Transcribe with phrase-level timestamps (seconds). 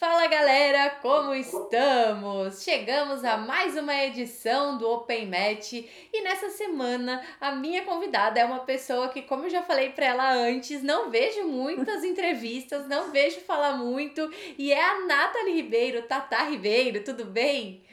[0.00, 2.62] Fala galera, como estamos?
[2.62, 8.44] Chegamos a mais uma edição do Open Match e nessa semana a minha convidada é
[8.46, 13.10] uma pessoa que, como eu já falei para ela antes, não vejo muitas entrevistas, não
[13.10, 14.26] vejo falar muito
[14.56, 17.84] e é a Nathalie Ribeiro, Tata Ribeiro, tudo bem?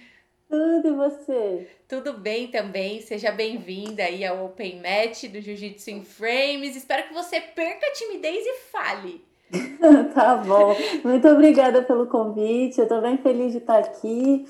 [0.49, 1.69] Tudo e você?
[1.89, 6.73] Tudo bem também, seja bem-vinda aí ao Open Match do Jiu-Jitsu in Frames.
[6.73, 9.27] Espero que você perca a timidez e fale.
[10.13, 10.75] tá bom.
[11.03, 12.79] Muito obrigada pelo convite.
[12.79, 14.45] Eu estou bem feliz de estar aqui.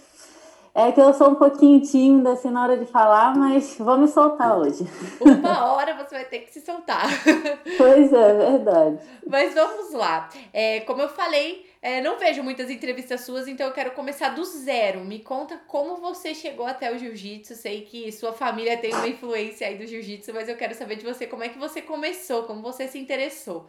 [0.80, 4.08] É que eu sou um pouquinho tímida assim na hora de falar, mas vou me
[4.08, 4.86] soltar hoje.
[5.20, 7.08] Uma hora você vai ter que se soltar.
[7.78, 9.00] Pois é, verdade.
[9.26, 10.30] Mas vamos lá.
[10.54, 14.46] É, como eu falei, é, não vejo muitas entrevistas suas, então eu quero começar do
[14.46, 15.00] zero.
[15.00, 17.56] Me conta como você chegou até o jiu-jitsu.
[17.56, 21.06] Sei que sua família tem uma influência aí do jiu-jitsu, mas eu quero saber de
[21.06, 23.66] você como é que você começou, como você se interessou.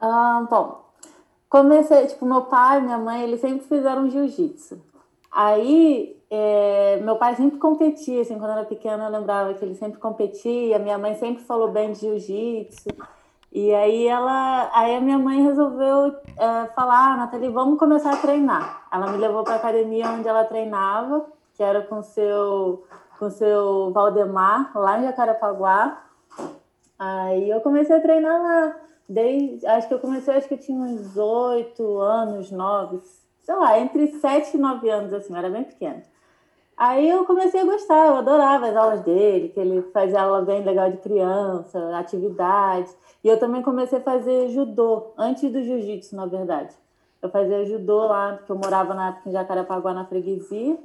[0.00, 0.82] Ah, bom,
[1.48, 4.80] comecei, tipo, meu pai minha mãe, eles sempre fizeram jiu-jitsu.
[5.30, 9.74] Aí, é, meu pai sempre competia, assim, quando eu era pequena eu lembrava que ele
[9.74, 12.88] sempre competia, minha mãe sempre falou bem de jiu-jitsu.
[13.52, 18.16] E aí ela, aí a minha mãe resolveu é, falar, ah, Nathalie, vamos começar a
[18.16, 18.86] treinar.
[18.92, 22.84] Ela me levou para a academia onde ela treinava, que era com seu
[23.18, 26.04] com seu Valdemar, lá em Jacarepaguá.
[26.98, 28.76] Aí eu comecei a treinar lá
[29.10, 33.00] desde, acho que eu comecei, acho que eu tinha uns oito anos, nove,
[33.40, 36.02] sei lá, entre sete e nove anos, assim, eu era bem pequena.
[36.76, 40.64] Aí eu comecei a gostar, eu adorava as aulas dele, que ele fazia aula bem
[40.64, 42.96] legal de criança, atividades.
[43.22, 46.74] E eu também comecei a fazer judô, antes do jiu-jitsu, na verdade.
[47.20, 50.78] Eu fazia judô lá, porque eu morava na época em Jacarepaguá, na freguesia.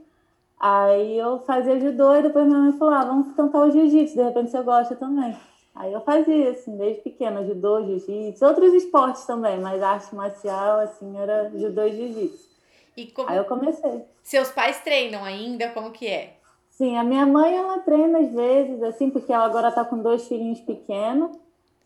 [0.59, 4.23] Aí eu fazia judô e depois minha mãe falou, ah, vamos tentar o jiu-jitsu, de
[4.23, 5.34] repente você gosta também.
[5.76, 11.18] Aí eu fazia, assim, desde pequena, judô, jiu-jitsu, outros esportes também, mas arte marcial, assim,
[11.20, 12.50] era judô e jiu-jitsu.
[12.95, 13.30] E como...
[13.30, 14.06] Aí eu comecei.
[14.23, 15.70] Seus pais treinam ainda?
[15.72, 16.38] Como que é?
[16.70, 20.28] Sim, a minha mãe, ela treina às vezes, assim, porque ela agora tá com dois
[20.28, 21.38] filhinhos pequenos,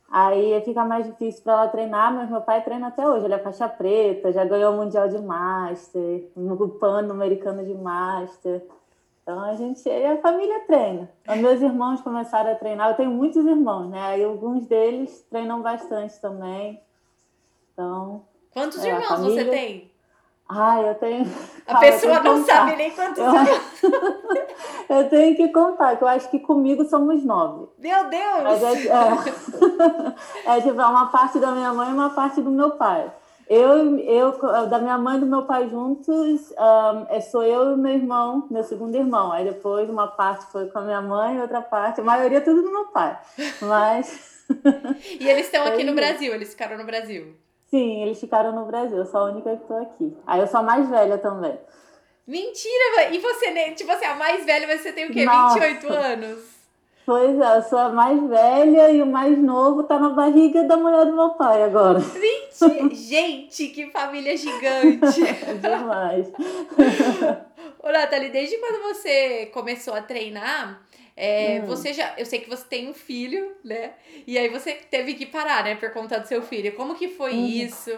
[0.09, 3.39] aí fica mais difícil para ela treinar, mas meu pai treina até hoje, ele é
[3.39, 8.63] faixa preta, já ganhou o Mundial de Master, no PAN americano de Master,
[9.29, 11.07] então a gente, a família treina.
[11.29, 12.89] Os meus irmãos começaram a treinar.
[12.89, 14.01] Eu tenho muitos irmãos, né?
[14.01, 16.81] Aí alguns deles treinam bastante também.
[17.71, 18.23] Então.
[18.51, 19.43] Quantos é, irmãos família...
[19.43, 19.91] você tem?
[20.49, 21.27] Ah, eu tenho.
[21.67, 23.25] A Cara, pessoa não sabe nem quantos eu...
[23.25, 23.59] irmãos.
[24.89, 27.67] eu tenho que contar, que eu acho que comigo somos nove.
[27.77, 28.63] Meu Deus!
[28.63, 33.11] É, é, é tipo uma parte da minha mãe e uma parte do meu pai.
[33.49, 37.77] Eu, eu, da minha mãe e do meu pai juntos, um, é, sou eu e
[37.77, 39.31] meu irmão, meu segundo irmão.
[39.31, 42.71] Aí depois uma parte foi com a minha mãe, outra parte, a maioria tudo do
[42.71, 43.19] meu pai.
[43.59, 44.45] Mas.
[45.19, 47.35] e eles estão aqui no Brasil, eles ficaram no Brasil?
[47.71, 50.15] Sim, eles ficaram no Brasil, eu sou a única que estou aqui.
[50.27, 51.57] Aí eu sou a mais velha também.
[52.27, 53.09] Mentira!
[53.11, 55.25] E você, né, tipo assim, a mais velha, mas você tem o quê?
[55.25, 55.59] Nossa.
[55.59, 56.58] 28 anos?
[57.09, 60.77] Pois é, eu sou a mais velha e o mais novo tá na barriga da
[60.77, 61.97] mulher do meu pai agora.
[61.97, 62.93] Mentira!
[62.93, 65.19] Gente, que família gigante!
[65.59, 66.27] Demais.
[67.81, 70.83] Ô, Nathalie, desde quando você começou a treinar,
[71.17, 71.65] é, hum.
[71.65, 72.13] você já.
[72.15, 73.93] Eu sei que você tem um filho, né?
[74.27, 76.75] E aí você teve que parar, né, por conta do seu filho.
[76.75, 77.43] Como que foi hum.
[77.43, 77.89] isso?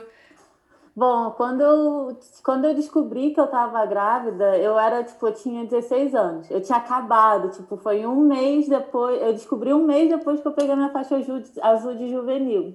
[0.94, 5.64] Bom, quando eu, quando eu descobri que eu tava grávida, eu era, tipo, eu tinha
[5.66, 6.52] 16 anos.
[6.52, 10.52] Eu tinha acabado, tipo, foi um mês depois, eu descobri um mês depois que eu
[10.52, 11.16] peguei minha faixa
[11.62, 12.74] azul de juvenil.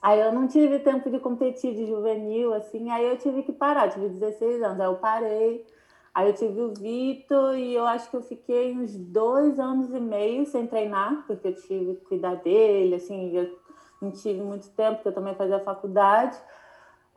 [0.00, 3.90] Aí eu não tive tempo de competir de juvenil, assim, aí eu tive que parar,
[3.90, 5.66] tive 16 anos, aí eu parei.
[6.14, 10.00] Aí eu tive o Vitor e eu acho que eu fiquei uns dois anos e
[10.00, 13.58] meio sem treinar, porque eu tive que cuidar dele, assim, eu
[14.00, 16.38] não tive muito tempo, porque eu também fazia faculdade.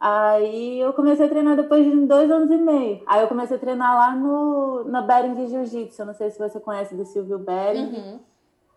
[0.05, 3.01] Aí eu comecei a treinar depois de dois anos e meio.
[3.07, 6.03] Aí eu comecei a treinar lá no, na Bering Jiu-Jitsu.
[6.03, 7.85] Não sei se você conhece do Silvio Bering.
[7.85, 8.19] Uhum.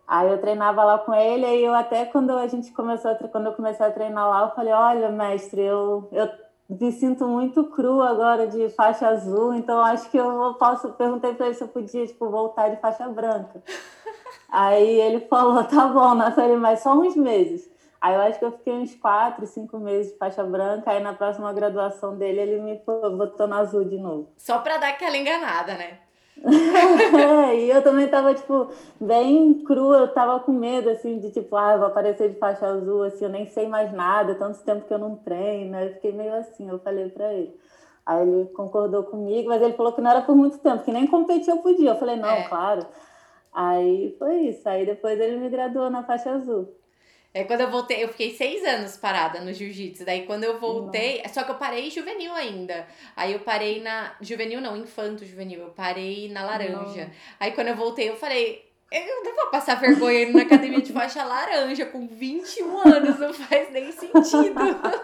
[0.07, 3.47] Aí eu treinava lá com ele, aí eu até quando a gente começou a, quando
[3.47, 6.29] eu comecei a treinar lá, eu falei, olha, mestre, eu, eu
[6.69, 10.93] me sinto muito cru agora de faixa azul, então acho que eu posso.
[10.93, 13.61] Perguntei para ele se eu podia tipo, voltar de faixa branca.
[14.47, 17.69] aí ele falou, tá bom, Nathalie, mas só uns meses.
[17.99, 21.13] Aí eu acho que eu fiquei uns quatro, cinco meses de faixa branca, aí na
[21.13, 24.29] próxima graduação dele ele me botou no azul de novo.
[24.37, 25.99] Só pra dar aquela enganada, né?
[26.43, 28.69] é, e eu também tava, tipo,
[29.01, 32.67] bem crua, eu tava com medo, assim, de tipo, ah, eu vou aparecer de faixa
[32.67, 36.11] azul, assim, eu nem sei mais nada, tanto tempo que eu não treino, eu fiquei
[36.11, 37.59] meio assim, eu falei pra ele.
[38.05, 41.07] Aí ele concordou comigo, mas ele falou que não era por muito tempo, que nem
[41.07, 41.89] competir eu podia.
[41.89, 42.47] Eu falei, não, é.
[42.47, 42.85] claro.
[43.53, 46.76] Aí foi isso, aí depois ele me graduou na faixa azul.
[47.37, 50.03] É quando eu voltei, eu fiquei seis anos parada no jiu-jitsu.
[50.03, 52.87] Daí quando eu voltei, só que eu parei juvenil ainda.
[53.15, 54.15] Aí eu parei na.
[54.19, 55.59] Juvenil não, infanto juvenil.
[55.59, 57.05] Eu parei na laranja.
[57.05, 57.11] Não.
[57.39, 61.21] Aí quando eu voltei, eu falei, eu não vou passar vergonha na academia de faixa
[61.21, 64.61] laranja com 21 anos, não faz nem sentido.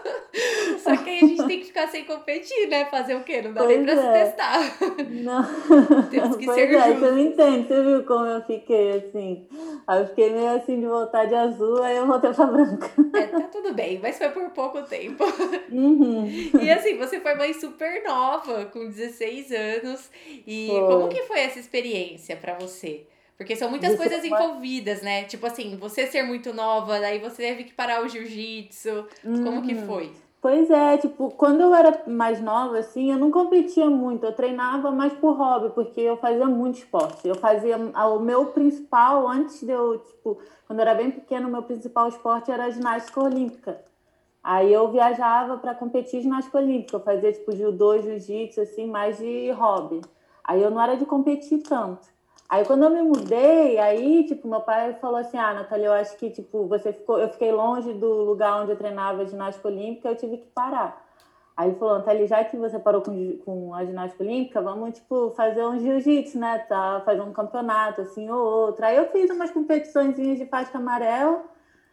[0.82, 2.86] Só que aí a gente tem que ficar sem competir, né?
[2.86, 3.42] Fazer o quê?
[3.42, 3.96] Não dá pois nem pra é.
[3.96, 4.76] se testar.
[5.10, 5.44] Não.
[6.10, 9.46] Temos que pois ser é, Você não entende, você viu como eu fiquei assim?
[9.86, 12.90] Aí eu fiquei meio assim de voltar de azul, aí eu voltei pra branca.
[13.14, 15.24] É, tá tudo bem, mas foi por pouco tempo.
[15.74, 16.26] Uhum.
[16.60, 20.10] E assim, você foi mãe super nova, com 16 anos.
[20.46, 20.80] E foi.
[20.86, 23.06] como que foi essa experiência para você?
[23.36, 25.24] Porque são muitas coisas envolvidas, né?
[25.24, 29.06] Tipo assim, você ser muito nova, daí você teve que parar o jiu-jitsu.
[29.24, 29.44] Uhum.
[29.44, 29.86] Como que uhum.
[29.86, 30.12] foi?
[30.40, 34.90] Pois é, tipo, quando eu era mais nova, assim, eu não competia muito, eu treinava
[34.90, 37.26] mais por hobby, porque eu fazia muito esporte.
[37.26, 41.50] Eu fazia o meu principal, antes de eu, tipo, quando eu era bem pequeno, o
[41.50, 43.80] meu principal esporte era a ginástica olímpica.
[44.42, 49.50] Aí eu viajava para competir ginástica olímpica, eu fazia, tipo, judô, jiu-jitsu, assim, mais de
[49.52, 50.02] hobby.
[50.44, 52.06] Aí eu não era de competir tanto.
[52.48, 56.16] Aí quando eu me mudei, aí, tipo, meu pai falou assim: "Ah, Natália, eu acho
[56.16, 60.16] que tipo, você ficou, eu fiquei longe do lugar onde eu treinava ginástica olímpica, eu
[60.16, 60.94] tive que parar".
[61.56, 65.30] Aí ele falou: "Natália, já que você parou com, com a ginástica olímpica, vamos tipo
[65.32, 66.58] fazer um jiu-jitsu, né?
[66.68, 68.84] Tá, fazer um campeonato assim ou outro".
[68.86, 71.40] Aí eu fiz umas competições de faixa amarela,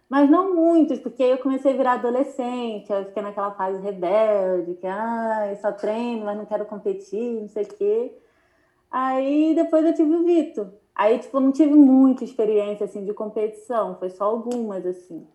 [0.09, 4.75] mas não muitas, porque aí eu comecei a virar adolescente, eu fiquei naquela fase rebelde,
[4.75, 8.13] que ah, só treino, mas não quero competir, não sei o quê.
[8.92, 10.74] Aí depois eu tive o Vitor.
[10.94, 13.96] Aí, tipo, não tive muita experiência, assim, de competição.
[13.98, 15.26] Foi só algumas, assim.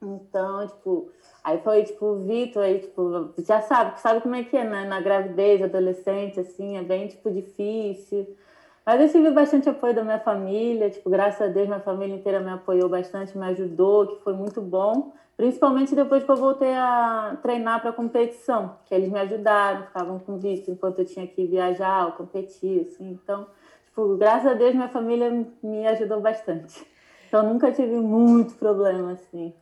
[0.00, 1.10] Então, tipo...
[1.42, 3.32] Aí foi, tipo, o Vitor, aí, tipo...
[3.38, 4.86] Já sabe, sabe como é que é, né?
[4.86, 8.34] Na gravidez, adolescente, assim, é bem, tipo, difícil.
[8.84, 10.90] Mas eu tive bastante apoio da minha família.
[10.90, 14.60] Tipo, graças a Deus, minha família inteira me apoiou bastante, me ajudou, que foi muito
[14.60, 15.12] bom.
[15.36, 20.38] Principalmente depois que eu voltei a treinar para competição, que eles me ajudaram, ficavam com
[20.38, 23.18] visto enquanto eu tinha que viajar ou competir, assim.
[23.22, 23.46] Então,
[23.86, 26.86] tipo, graças a Deus minha família me ajudou bastante.
[27.26, 29.52] Então nunca tive muito problema assim.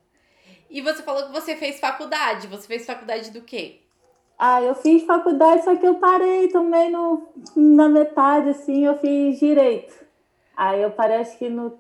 [0.69, 2.47] E você falou que você fez faculdade.
[2.49, 3.81] Você fez faculdade do quê?
[4.45, 9.39] Ah, eu fiz faculdade, só que eu parei também no, na metade, assim, eu fiz
[9.39, 9.95] direito.
[10.57, 11.79] Aí eu parei acho que no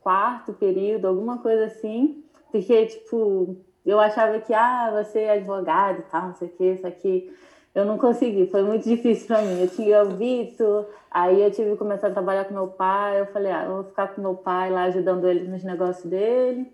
[0.00, 2.24] quarto período, alguma coisa assim.
[2.50, 6.64] Porque, tipo, eu achava que, ah, você é advogado e tal, não sei o que,
[6.64, 7.32] isso aqui.
[7.72, 9.60] Eu não consegui, foi muito difícil para mim.
[9.60, 13.20] Eu tinha o Vitor, aí eu tive que começar a trabalhar com meu pai.
[13.20, 16.72] Eu falei, ah, eu vou ficar com meu pai lá ajudando ele nos negócios dele.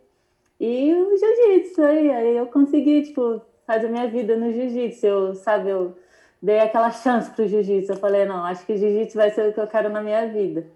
[0.58, 3.42] E o jiu-jitsu aí, aí eu consegui, tipo,
[3.72, 5.06] fazer minha vida no jiu-jitsu.
[5.06, 5.96] Eu, sabe, eu
[6.40, 7.92] dei aquela chance pro jiu-jitsu.
[7.92, 10.28] Eu falei, não, acho que o jiu-jitsu vai ser o que eu quero na minha
[10.28, 10.66] vida.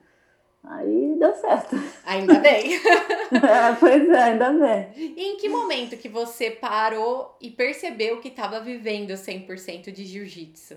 [0.65, 1.77] Aí deu certo.
[2.05, 2.75] Ainda bem.
[3.31, 4.89] é, pois é, ainda bem.
[4.97, 10.75] E em que momento que você parou e percebeu que estava vivendo 100% de jiu-jitsu?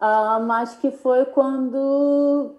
[0.00, 2.56] Um, acho que foi quando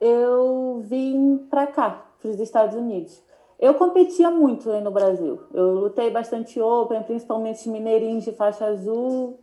[0.00, 3.20] eu vim para cá, para os Estados Unidos.
[3.58, 5.40] Eu competia muito aí no Brasil.
[5.52, 9.40] Eu lutei bastante Open, principalmente mineirinhos de faixa azul.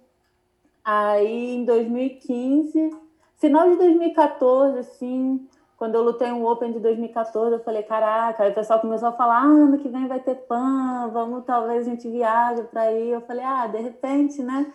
[0.83, 2.91] Aí em 2015,
[3.37, 5.45] final de 2014, assim,
[5.77, 9.11] quando eu lutei um Open de 2014, eu falei, caraca, aí o pessoal começou a
[9.11, 13.09] falar, ah, ano que vem vai ter PAN, vamos, talvez a gente viaje para ir.
[13.09, 14.71] Eu falei, ah, de repente, né?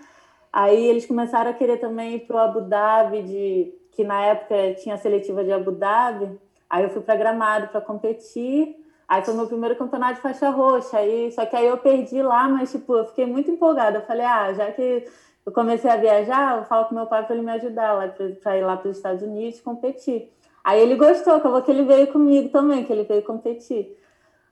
[0.52, 4.74] Aí eles começaram a querer também ir para o Abu Dhabi, de, que na época
[4.74, 6.38] tinha a seletiva de Abu Dhabi.
[6.68, 8.79] Aí eu fui para Gramado para competir.
[9.10, 10.98] Aí foi meu primeiro campeonato de faixa roxa.
[10.98, 13.98] Aí, só que aí eu perdi lá, mas tipo, eu fiquei muito empolgada.
[13.98, 15.04] Eu falei, ah, já que
[15.44, 18.08] eu comecei a viajar, eu falo com meu pai para ele me ajudar lá
[18.40, 20.32] para ir lá para os Estados Unidos competir.
[20.62, 23.98] Aí ele gostou, acabou que ele veio comigo também, que ele veio competir.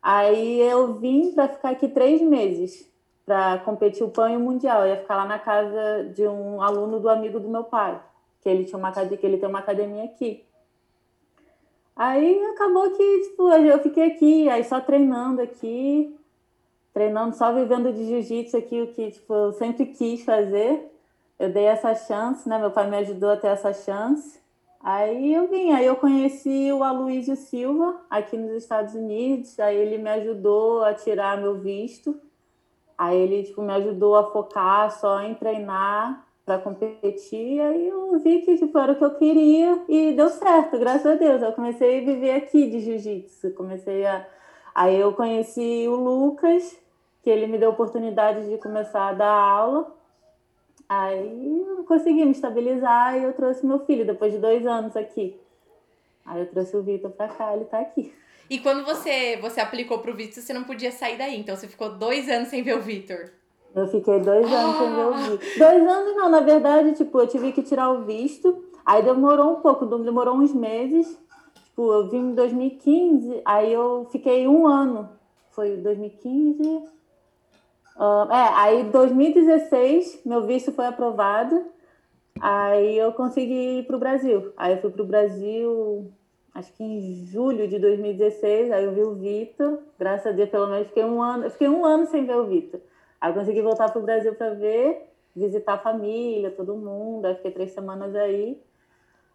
[0.03, 2.91] Aí eu vim para ficar aqui três meses
[3.25, 4.83] para competir o PAN e o Mundial.
[4.83, 8.01] Eu ia ficar lá na casa de um aluno do amigo do meu pai,
[8.41, 10.48] que ele tinha uma que ele tem uma academia aqui.
[11.99, 16.17] Aí acabou que tipo, eu fiquei aqui, aí só treinando aqui,
[16.95, 20.95] treinando, só vivendo de jiu-jitsu aqui, o que tipo, eu sempre quis fazer.
[21.37, 22.57] Eu dei essa chance, né?
[22.57, 24.41] Meu pai me ajudou a ter essa chance.
[24.81, 29.99] Aí eu vim, aí eu conheci o Aloysio Silva aqui nos Estados Unidos, aí ele
[29.99, 32.17] me ajudou a tirar meu visto.
[32.97, 38.41] Aí ele tipo, me ajudou a focar só em treinar para competir, aí eu vi
[38.41, 41.43] que tipo, era o que eu queria e deu certo, graças a Deus.
[41.43, 44.27] Eu comecei a viver aqui de jiu-jitsu, comecei a
[44.75, 46.75] aí eu conheci o Lucas,
[47.23, 49.95] que ele me deu a oportunidade de começar a dar aula.
[50.89, 55.39] Aí eu consegui me estabilizar e eu trouxe meu filho depois de dois anos aqui.
[56.25, 58.11] Aí eu trouxe o Vitor para cá, ele está aqui.
[58.49, 61.99] E quando você, você aplicou pro Vitor, você não podia sair daí, então você ficou
[61.99, 63.38] dois anos sem ver o Vitor.
[63.75, 64.79] Eu fiquei dois anos ah.
[64.79, 65.17] sem ver o ah!
[65.17, 65.59] Vitor.
[65.59, 69.61] Dois anos não, na verdade, tipo, eu tive que tirar o visto, aí demorou um
[69.61, 71.19] pouco, demorou uns meses.
[71.65, 75.09] Tipo, eu vim em 2015, aí eu fiquei um ano.
[75.51, 76.61] Foi 2015.
[77.99, 81.67] Uh, é, aí 2016 meu visto foi aprovado.
[82.41, 84.53] Aí eu consegui ir para o Brasil.
[84.57, 86.13] Aí eu fui para o Brasil,
[86.55, 88.71] acho que em julho de 2016.
[88.71, 89.79] Aí eu vi o Vitor.
[89.99, 91.45] Graças a Deus, pelo menos fiquei um ano.
[91.45, 92.81] Eu fiquei um ano sem ver o Vitor.
[93.21, 97.27] Aí eu consegui voltar para o Brasil para ver, visitar a família, todo mundo.
[97.27, 98.61] Aí fiquei três semanas aí.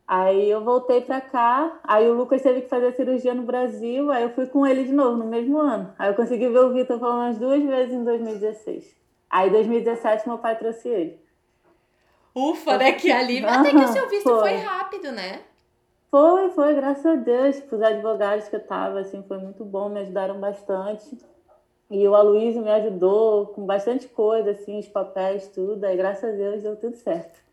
[0.08, 4.12] Aí eu voltei para cá, aí o Lucas teve que fazer a cirurgia no Brasil,
[4.12, 5.94] aí eu fui com ele de novo no mesmo ano.
[5.98, 8.96] Aí eu consegui ver o Vitor pelo menos duas vezes em 2016.
[9.30, 11.24] Aí em 2017 meu pai trouxe ele.
[12.36, 12.92] Ufa, né?
[12.94, 13.50] Que alívio.
[13.50, 14.40] Até que o seu visto foi.
[14.40, 15.42] foi rápido, né?
[16.12, 17.56] Foi, foi, graças a Deus.
[17.56, 21.18] Tipo, os advogados que eu tava, assim, foi muito bom, me ajudaram bastante.
[21.92, 25.84] E o Aloysio me ajudou com bastante coisa, assim, os papéis, tudo.
[25.84, 27.44] Aí, graças a Deus, deu tudo certo.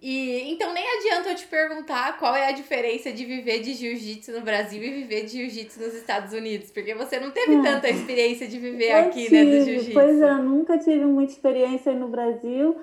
[0.00, 4.30] E então nem adianta eu te perguntar qual é a diferença de viver de jiu-jitsu
[4.30, 8.46] no Brasil e viver de jiu-jitsu nos Estados Unidos, porque você não teve tanta experiência
[8.46, 9.92] de viver eu aqui, tive, né, do jiu-jitsu.
[9.92, 12.76] Pois é, nunca tive muita experiência no Brasil.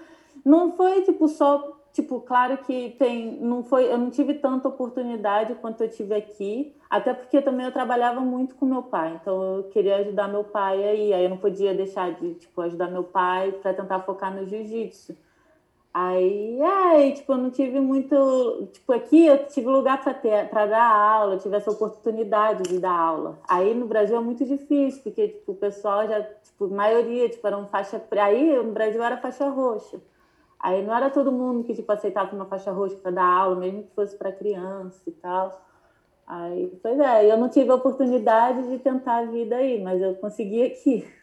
[0.44, 5.56] Não foi tipo só, tipo, claro que tem, não foi, eu não tive tanta oportunidade
[5.56, 9.64] quanto eu tive aqui, até porque também eu trabalhava muito com meu pai, então eu
[9.64, 13.54] queria ajudar meu pai aí, aí eu não podia deixar de, tipo, ajudar meu pai
[13.54, 15.16] para tentar focar no jiu-jitsu.
[15.94, 18.68] Aí, aí, tipo, eu não tive muito.
[18.74, 23.40] Tipo, aqui eu tive lugar para dar aula, tive essa oportunidade de dar aula.
[23.48, 27.58] Aí no Brasil é muito difícil, porque tipo, o pessoal já, tipo, maioria, tipo, era
[27.58, 28.02] uma faixa.
[28.22, 30.02] Aí no Brasil era faixa roxa.
[30.60, 33.84] Aí não era todo mundo que tipo, aceitava uma faixa roxa para dar aula, mesmo
[33.84, 35.62] que fosse para criança e tal.
[36.28, 40.16] Aí, pois é, eu não tive a oportunidade de tentar a vida aí, mas eu
[40.16, 41.08] consegui aqui.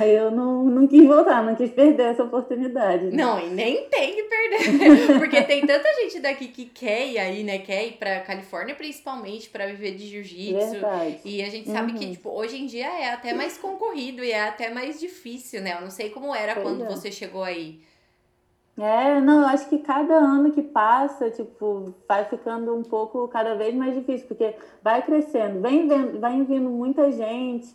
[0.00, 3.04] Aí eu não, não quis voltar, não quis perder essa oportunidade.
[3.04, 3.22] Né?
[3.22, 5.18] Não, e nem tem que perder.
[5.20, 7.58] Porque tem tanta gente daqui que quer ir aí, né?
[7.58, 10.76] Quer ir pra Califórnia, principalmente, para viver de jiu-jitsu.
[11.22, 11.98] E a gente sabe uhum.
[11.98, 15.76] que, tipo, hoje em dia é até mais concorrido e é até mais difícil, né?
[15.76, 16.88] Eu não sei como era pois quando é.
[16.88, 17.80] você chegou aí.
[18.76, 23.54] É, não, eu acho que cada ano que passa, tipo, vai ficando um pouco cada
[23.54, 25.86] vez mais difícil, porque vai crescendo, vem,
[26.18, 27.72] vai vindo muita gente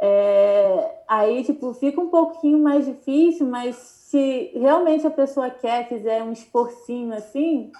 [0.00, 6.22] é, aí, tipo, fica um pouquinho mais difícil, mas se realmente a pessoa quer, fizer
[6.22, 7.72] um esforcinho assim,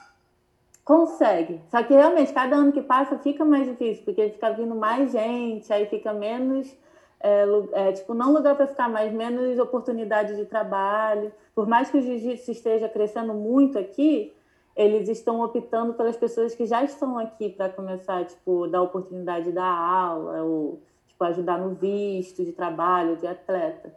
[0.84, 1.60] consegue.
[1.70, 5.72] Só que realmente, cada ano que passa fica mais difícil, porque fica vindo mais gente,
[5.72, 6.74] aí fica menos.
[7.20, 11.32] É, é, tipo, não lugar para ficar mais, menos oportunidade de trabalho.
[11.58, 14.32] Por mais que o jiu-jitsu esteja crescendo muito aqui,
[14.76, 19.66] eles estão optando pelas pessoas que já estão aqui para começar, tipo, dar oportunidade da
[19.66, 23.92] aula, ou tipo, ajudar no visto de trabalho, de atleta.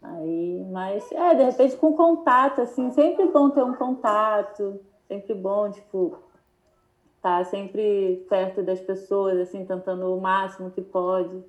[0.00, 4.78] Aí, mas, é, de repente com contato, assim, sempre bom ter um contato,
[5.08, 6.16] sempre bom, tipo,
[7.16, 11.42] estar tá sempre perto das pessoas, assim, tentando o máximo que pode.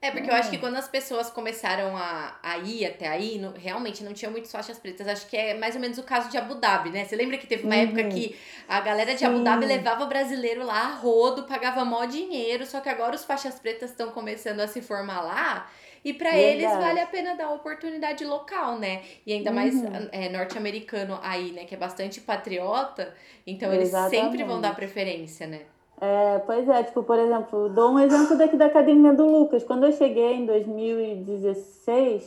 [0.00, 0.58] É, porque eu acho que é.
[0.60, 4.78] quando as pessoas começaram a, a ir até aí, não, realmente não tinha muitas faixas
[4.78, 5.08] pretas.
[5.08, 7.04] Acho que é mais ou menos o caso de Abu Dhabi, né?
[7.04, 7.82] Você lembra que teve uma uhum.
[7.82, 8.36] época que
[8.68, 9.26] a galera de Sim.
[9.26, 13.58] Abu Dhabi levava brasileiro lá a rodo, pagava mó dinheiro, só que agora os faixas
[13.58, 15.68] pretas estão começando a se formar lá.
[16.04, 19.02] E para eles vale a pena dar oportunidade local, né?
[19.26, 20.08] E ainda mais uhum.
[20.12, 21.64] é, norte-americano aí, né?
[21.64, 23.12] Que é bastante patriota.
[23.44, 24.22] Então eles Exatamente.
[24.22, 25.62] sempre vão dar preferência, né?
[26.00, 29.64] É, pois é, tipo, por exemplo, dou um exemplo daqui da academia do Lucas.
[29.64, 32.22] Quando eu cheguei em 2016,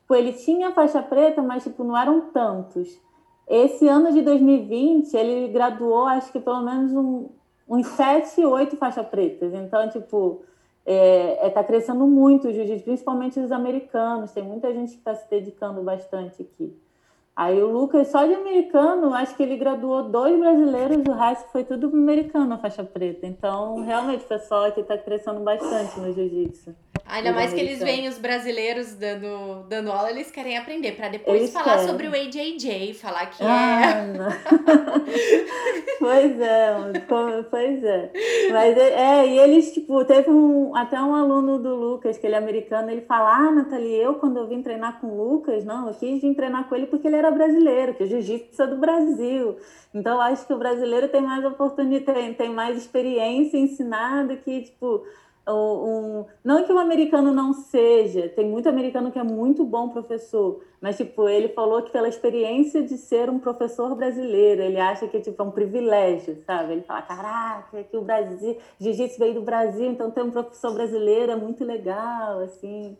[0.00, 2.98] tipo, ele tinha faixa preta, mas tipo, não eram tantos.
[3.46, 7.28] Esse ano de 2020, ele graduou, acho que pelo menos um,
[7.68, 9.52] uns sete, oito faixas pretas.
[9.52, 10.42] Então, tipo,
[10.86, 14.32] é, é, tá crescendo muito o jiu-jitsu, principalmente os americanos.
[14.32, 16.74] Tem muita gente que está se dedicando bastante aqui.
[17.36, 21.64] Aí o Lucas, só de americano, acho que ele graduou dois brasileiros, o resto foi
[21.64, 23.26] tudo americano, a faixa preta.
[23.26, 26.74] Então, realmente, o pessoal aqui está crescendo bastante no jiu-jitsu.
[27.08, 31.40] Ainda mais que eles veem os brasileiros dando, dando aula, eles querem aprender, para depois
[31.40, 31.88] eles falar querem.
[31.88, 34.12] sobre o AJJ, falar que ah, é.
[36.00, 36.74] pois é,
[37.48, 38.10] pois é.
[38.50, 42.34] Mas é, é, e eles, tipo, teve um, até um aluno do Lucas, que ele
[42.34, 45.86] é americano, ele fala: Ah, Nathalie, eu quando eu vim treinar com o Lucas, não,
[45.86, 48.76] eu quis vir treinar com ele porque ele era brasileiro, que o jiu-jitsu é do
[48.76, 49.56] Brasil.
[49.94, 55.04] Então, acho que o brasileiro tem mais oportunidade, tem, mais experiência ensinada que, tipo
[55.48, 60.60] um, não que o americano não seja, tem muito americano que é muito bom professor,
[60.80, 65.20] mas tipo, ele falou que pela experiência de ser um professor brasileiro, ele acha que
[65.20, 66.72] tipo, é um privilégio, sabe?
[66.72, 71.30] Ele fala, caraca, que o Brasil, jiu-jitsu veio do Brasil, então ter um professor brasileiro
[71.30, 72.96] é muito legal, assim,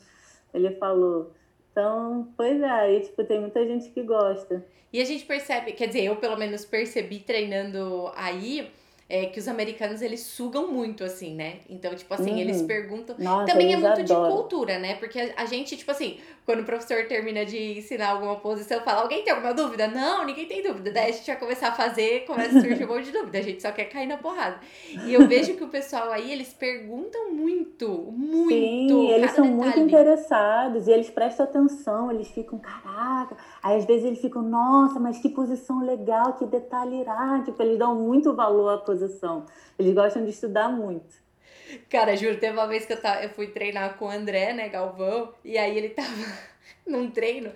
[0.54, 1.32] ele falou.
[1.76, 4.64] Então, pois é, aí, tipo, tem muita gente que gosta.
[4.90, 8.70] E a gente percebe, quer dizer, eu pelo menos percebi treinando aí,
[9.10, 11.58] é que os americanos eles sugam muito, assim, né?
[11.68, 12.38] Então, tipo assim, uhum.
[12.38, 13.14] eles perguntam.
[13.18, 14.30] Nossa, Também é muito adoram.
[14.30, 14.94] de cultura, né?
[14.94, 19.02] Porque a, a, gente, tipo assim, quando o professor termina de ensinar alguma posição, fala:
[19.02, 19.88] alguém tem alguma dúvida?
[19.88, 20.90] Não, ninguém tem dúvida.
[20.90, 23.38] Daí a gente vai começar a fazer, começa a surgir um monte de dúvida.
[23.38, 24.58] A gente só quer cair na porrada.
[25.04, 28.48] E eu vejo que o pessoal aí, eles perguntam muito, muito.
[28.48, 29.62] Sim, eles são detalhe.
[29.62, 33.36] muito interessados e eles prestam atenção, eles ficam, caraca.
[33.62, 37.42] Aí às vezes eles ficam, nossa, mas que posição legal, que detalhe irá.
[37.44, 39.44] Tipo, eles dão muito valor à posição posição.
[39.78, 41.25] Eles gostam de estudar muito.
[41.90, 44.68] Cara, juro, teve uma vez que eu, tava, eu fui treinar com o André, né,
[44.68, 46.10] Galvão, e aí ele tava
[46.86, 47.52] num treino,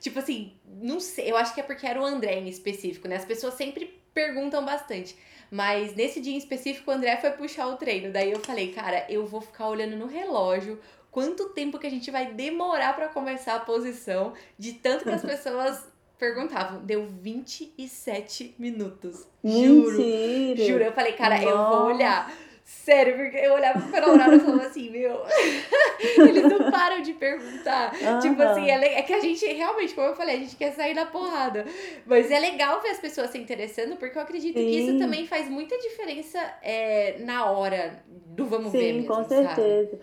[0.00, 3.16] tipo assim, não sei, eu acho que é porque era o André em específico, né?
[3.16, 5.16] As pessoas sempre perguntam bastante.
[5.50, 8.10] Mas nesse dia em específico, o André foi puxar o treino.
[8.10, 12.10] Daí eu falei, cara, eu vou ficar olhando no relógio quanto tempo que a gente
[12.10, 15.86] vai demorar para começar a posição, de tanto que as pessoas
[16.18, 16.82] perguntavam.
[16.82, 19.28] Deu 27 minutos.
[19.44, 19.98] Juro.
[19.98, 20.66] Mentira.
[20.66, 20.84] Juro.
[20.84, 21.50] Eu falei, cara, Nossa.
[21.50, 22.32] eu vou olhar.
[22.64, 25.22] Sério, porque eu olhava pro horário e falava assim, meu.
[26.18, 27.92] Eles não param de perguntar.
[27.94, 28.18] Uhum.
[28.20, 30.94] Tipo assim, é, é, que a gente realmente, como eu falei, a gente quer sair
[30.94, 31.64] da porrada.
[32.06, 34.64] Mas é legal ver as pessoas se interessando, porque eu acredito Sim.
[34.66, 38.92] que isso também faz muita diferença é, na hora do vamos Sim, ver.
[38.94, 39.90] Sim, com certeza.
[39.90, 40.02] Sabe?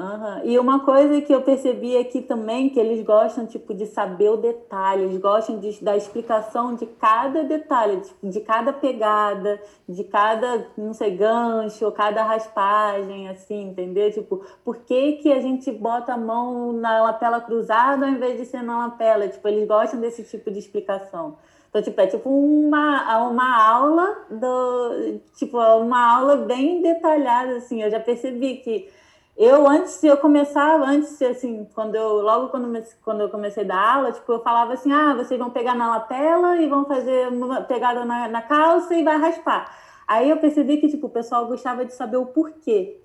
[0.00, 0.40] Uhum.
[0.44, 4.36] E uma coisa que eu percebi aqui também, que eles gostam, tipo, de saber o
[4.38, 10.66] detalhe, eles gostam de, da explicação de cada detalhe, de, de cada pegada, de cada,
[10.76, 14.10] não sei, gancho, cada raspagem, assim, entendeu?
[14.10, 18.46] Tipo, por que que a gente bota a mão na lapela cruzada ao invés de
[18.46, 19.28] ser na lapela?
[19.28, 21.36] Tipo, eles gostam desse tipo de explicação.
[21.68, 25.20] Então, tipo, é tipo uma, uma aula do.
[25.36, 27.80] Tipo, uma aula bem detalhada, assim.
[27.80, 28.88] Eu já percebi que
[29.42, 32.70] eu, antes eu começar, antes, assim, quando eu, logo quando,
[33.02, 35.88] quando eu comecei a dar aula, tipo, eu falava assim, ah, vocês vão pegar na
[35.88, 39.74] lapela e vão fazer uma pegada na, na calça e vai raspar.
[40.06, 43.00] Aí eu percebi que, tipo, o pessoal gostava de saber o porquê.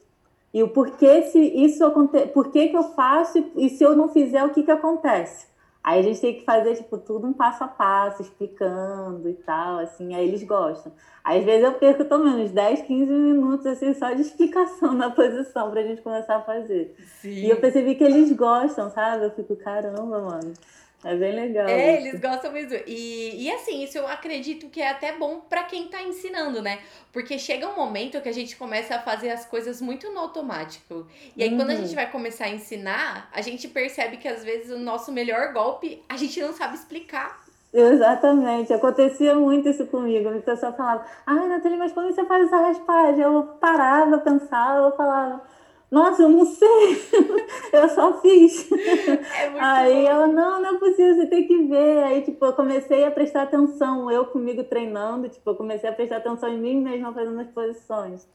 [0.53, 4.43] E o porquê se isso acontece, por que eu faço e se eu não fizer,
[4.43, 5.47] o que que acontece?
[5.85, 9.77] Aí a gente tem que fazer, tipo, tudo um passo a passo, explicando e tal,
[9.77, 10.91] assim, aí eles gostam.
[11.23, 15.11] Aí, às vezes eu perco também uns 10, 15 minutos, assim, só de explicação na
[15.11, 16.95] posição pra gente começar a fazer.
[17.21, 17.29] Sim.
[17.29, 19.25] E eu percebi que eles gostam, sabe?
[19.25, 20.53] Eu fico, caramba, mano.
[21.05, 21.67] É bem legal.
[21.67, 22.07] É, isso.
[22.07, 22.79] eles gostam mesmo.
[22.87, 26.79] E, e assim, isso eu acredito que é até bom para quem tá ensinando, né?
[27.13, 31.05] Porque chega um momento que a gente começa a fazer as coisas muito no automático.
[31.37, 31.57] E aí, uhum.
[31.57, 31.95] quando a gente uhum.
[31.95, 36.17] vai começar a ensinar, a gente percebe que às vezes o nosso melhor golpe a
[36.17, 37.45] gente não sabe explicar.
[37.71, 40.29] Exatamente, acontecia muito isso comigo.
[40.29, 43.21] A pessoa falava, ai, Nathalie, mas como você faz essa raspagem?
[43.21, 45.43] Eu parava, pensava, eu falava
[45.95, 47.07] nossa, eu não sei,
[47.71, 48.69] eu só fiz.
[48.69, 50.09] É aí bom.
[50.09, 52.03] ela, não, não é possível, você tem que ver.
[52.03, 56.17] Aí, tipo, eu comecei a prestar atenção, eu comigo treinando, tipo, eu comecei a prestar
[56.17, 58.27] atenção em mim mesma fazendo as posições.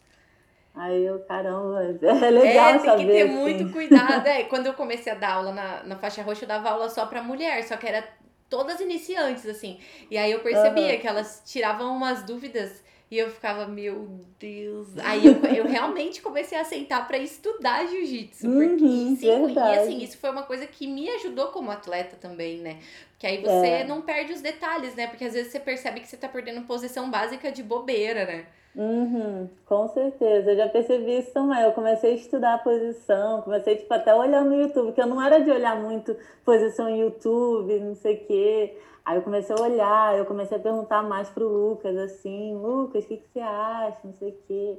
[0.74, 3.02] Aí eu, caramba, é legal é, tem saber.
[3.02, 3.34] Que ter assim.
[3.34, 4.26] muito cuidado.
[4.26, 7.04] É, quando eu comecei a dar aula na, na faixa roxa, eu dava aula só
[7.04, 8.02] pra mulher, só que era
[8.48, 9.78] todas iniciantes, assim.
[10.10, 10.98] E aí eu percebia uhum.
[10.98, 14.88] que elas tiravam umas dúvidas e eu ficava, meu Deus.
[15.02, 18.48] Aí eu, eu realmente comecei a sentar para estudar jiu-jitsu.
[18.48, 22.58] Porque uhum, sim, e assim, isso foi uma coisa que me ajudou como atleta também,
[22.58, 22.78] né?
[23.12, 23.84] Porque aí você é.
[23.84, 25.08] não perde os detalhes, né?
[25.08, 28.46] Porque às vezes você percebe que você tá perdendo posição básica de bobeira, né?
[28.76, 31.60] Uhum, com certeza, eu já percebi isso também.
[31.60, 35.08] Eu comecei a estudar a posição, comecei tipo, até a olhar no YouTube, que eu
[35.08, 38.78] não era de olhar muito posição em YouTube, não sei o quê.
[39.04, 43.08] Aí eu comecei a olhar, eu comecei a perguntar mais pro Lucas, assim, Lucas, o
[43.08, 43.98] que, que você acha?
[44.04, 44.78] Não sei o quê.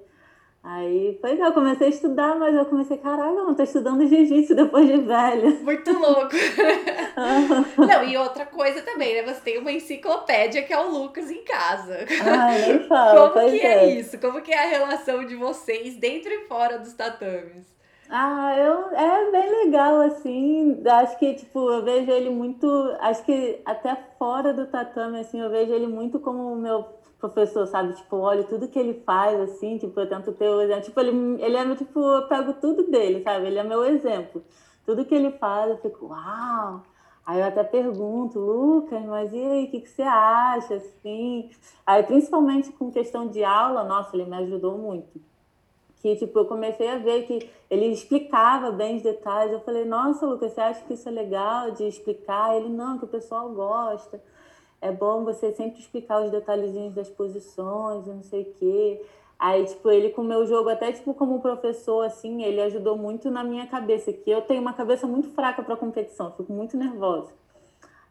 [0.63, 4.53] Aí, pois é, eu comecei a estudar, mas eu comecei, caralho, não, tô estudando jiu-jitsu
[4.53, 5.49] depois de velha.
[5.62, 6.36] Muito louco.
[7.79, 9.34] não, e outra coisa também, né?
[9.34, 12.05] Você tem uma enciclopédia que é o Lucas em casa.
[12.23, 13.31] Ai, nem fala.
[13.31, 13.86] Como que é.
[13.86, 14.19] é isso?
[14.19, 17.65] Como que é a relação de vocês dentro e fora dos tatames?
[18.13, 20.84] Ah, eu, é bem legal, assim.
[20.86, 22.67] Acho que, tipo, eu vejo ele muito.
[23.00, 26.84] Acho que até fora do tatame, assim, eu vejo ele muito como o meu
[27.19, 27.93] professor, sabe?
[27.93, 30.84] Tipo, olho tudo que ele faz, assim, tipo, eu tento ter o exemplo.
[30.84, 33.47] Tipo, ele, ele é tipo, eu pego tudo dele, sabe?
[33.47, 34.43] Ele é meu exemplo.
[34.86, 36.84] Tudo que ele faz, eu fico, uau!
[37.26, 41.50] Aí eu até pergunto, Lucas, mas e aí, o que, que você acha, assim?
[41.86, 45.31] Aí, principalmente com questão de aula, nossa, ele me ajudou muito
[46.02, 49.54] que tipo eu comecei a ver que ele explicava bem os detalhes.
[49.54, 52.56] Eu falei, nossa, Lucas, você acha que isso é legal de explicar?
[52.56, 54.22] Ele não, que o pessoal gosta.
[54.82, 59.06] É bom você sempre explicar os detalhezinhos das posições, não sei o quê.
[59.38, 63.30] Aí, tipo, ele com o meu jogo, até tipo como professor, assim, ele ajudou muito
[63.30, 67.32] na minha cabeça, que eu tenho uma cabeça muito fraca para competição, fico muito nervosa.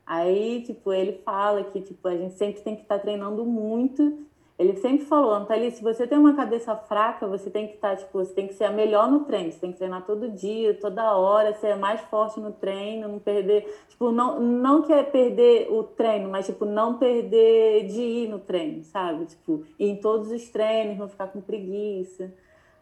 [0.06, 4.26] Aí, tipo, ele fala que, tipo, a gente sempre tem que estar tá treinando muito
[4.60, 7.96] ele sempre falou, Antali, se você tem uma cabeça fraca, você tem que estar, tá,
[7.96, 10.74] tipo, você tem que ser a melhor no treino, você tem que treinar todo dia,
[10.74, 15.82] toda hora, ser mais forte no treino, não perder, tipo, não, não quer perder o
[15.82, 19.24] treino, mas, tipo, não perder de ir no treino, sabe?
[19.24, 22.30] Tipo, ir em todos os treinos, não ficar com preguiça.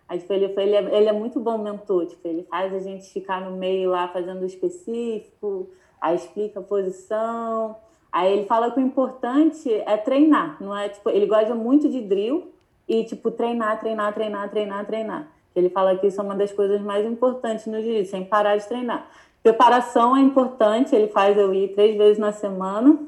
[0.09, 3.09] Aí, tipo, ele, ele, é, ele é muito bom mentor, tipo, ele faz a gente
[3.13, 7.77] ficar no meio lá fazendo o específico, aí explica a posição,
[8.13, 12.01] Aí ele fala que o importante é treinar, não é tipo, ele gosta muito de
[12.01, 12.51] drill
[12.89, 15.29] e tipo treinar, treinar, treinar, treinar, treinar.
[15.55, 18.67] Ele fala que isso é uma das coisas mais importantes no jiu-jitsu, sem parar de
[18.67, 19.11] treinar.
[19.43, 22.99] Preparação é importante, ele faz eu ir três vezes na semana.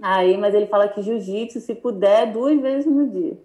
[0.00, 3.36] Aí, mas ele fala que jiu-jitsu, se puder, duas vezes no dia.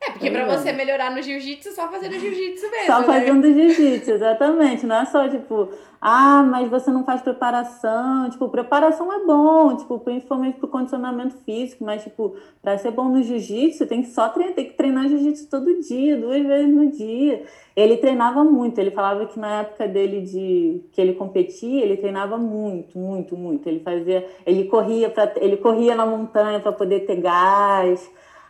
[0.00, 2.86] É, porque para você melhorar no jiu-jitsu, só fazendo jiu-jitsu mesmo.
[2.86, 3.06] Só né?
[3.06, 4.86] fazendo jiu-jitsu, exatamente.
[4.86, 8.30] Não é só tipo, ah, mas você não faz preparação.
[8.30, 13.22] Tipo, preparação é bom, tipo, principalmente pro condicionamento físico, mas, tipo, para ser bom no
[13.22, 17.42] jiu-jitsu, tem que só treinar, tem que treinar jiu-jitsu todo dia, duas vezes no dia.
[17.74, 22.38] Ele treinava muito, ele falava que na época dele de que ele competia, ele treinava
[22.38, 23.68] muito, muito, muito.
[23.68, 28.08] Ele fazia, ele corria para ele corria na montanha para poder ter gás.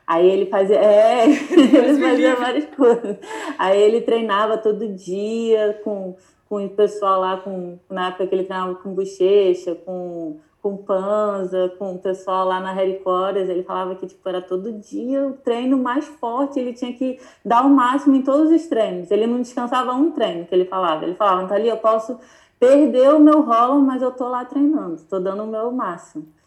[0.09, 3.19] Aí ele fazia, é, ele fazia várias coisas.
[3.59, 6.17] Aí ele treinava todo dia com,
[6.49, 11.75] com o pessoal lá, com, na época que ele treinava com bochecha, com, com panza,
[11.79, 15.35] com o pessoal lá na Harry Potter, ele falava que tipo, era todo dia o
[15.35, 19.11] treino mais forte, ele tinha que dar o máximo em todos os treinos.
[19.11, 21.05] Ele não descansava um treino, que ele falava.
[21.05, 22.19] Ele falava, ali eu posso
[22.59, 26.38] perder o meu rolo, mas eu tô lá treinando, estou dando o meu máximo.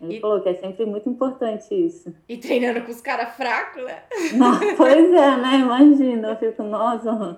[0.00, 0.20] Ele e...
[0.20, 2.14] falou que é sempre muito importante isso.
[2.28, 4.02] E treinando com os caras fracos, né?
[4.34, 5.58] Não, pois é, né?
[5.60, 7.10] Imagina, eu fico, nossa.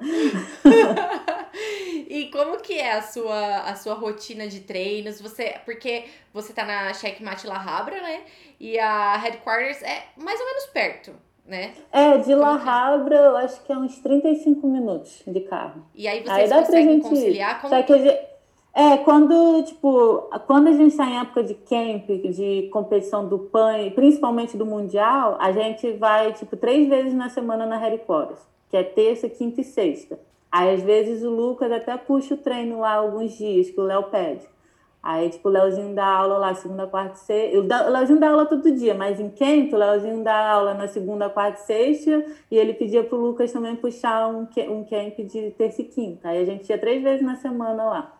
[2.08, 5.20] e como que é a sua, a sua rotina de treinos?
[5.20, 8.22] Você, porque você tá na Checkmate La Habra, né?
[8.58, 11.12] E a Headquarters é mais ou menos perto.
[11.46, 11.72] Né?
[11.90, 12.68] É, de La é?
[12.68, 15.82] Habra, eu acho que é uns 35 minutos de carro.
[15.94, 17.08] E aí vocês aí conseguem gente...
[17.08, 17.62] conciliar?
[17.62, 17.74] Como...
[17.74, 18.37] Só que a gente
[18.78, 23.90] é, quando, tipo, quando a gente está em época de camp, de competição do PAN,
[23.92, 28.36] principalmente do Mundial, a gente vai, tipo, três vezes na semana na Harry Potter,
[28.70, 30.20] que é terça, quinta e sexta.
[30.52, 34.04] Aí, às vezes, o Lucas até puxa o treino lá alguns dias, que o Léo
[34.04, 34.46] pede.
[35.02, 37.58] Aí, tipo, o Léozinho dá aula lá segunda, quarta e sexta.
[37.58, 41.28] O Léozinho dá aula todo dia, mas em camp, o Léozinho dá aula na segunda,
[41.28, 42.24] quarta e sexta.
[42.48, 46.28] E ele pedia pro Lucas também puxar um, um camp de terça e quinta.
[46.28, 48.17] Aí a gente ia três vezes na semana lá.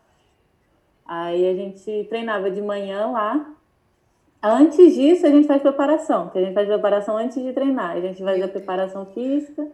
[1.08, 3.50] Aí a gente treinava de manhã lá.
[4.42, 7.96] Antes disso, a gente faz preparação, que a gente faz preparação antes de treinar.
[7.96, 9.66] A gente faz a preparação física,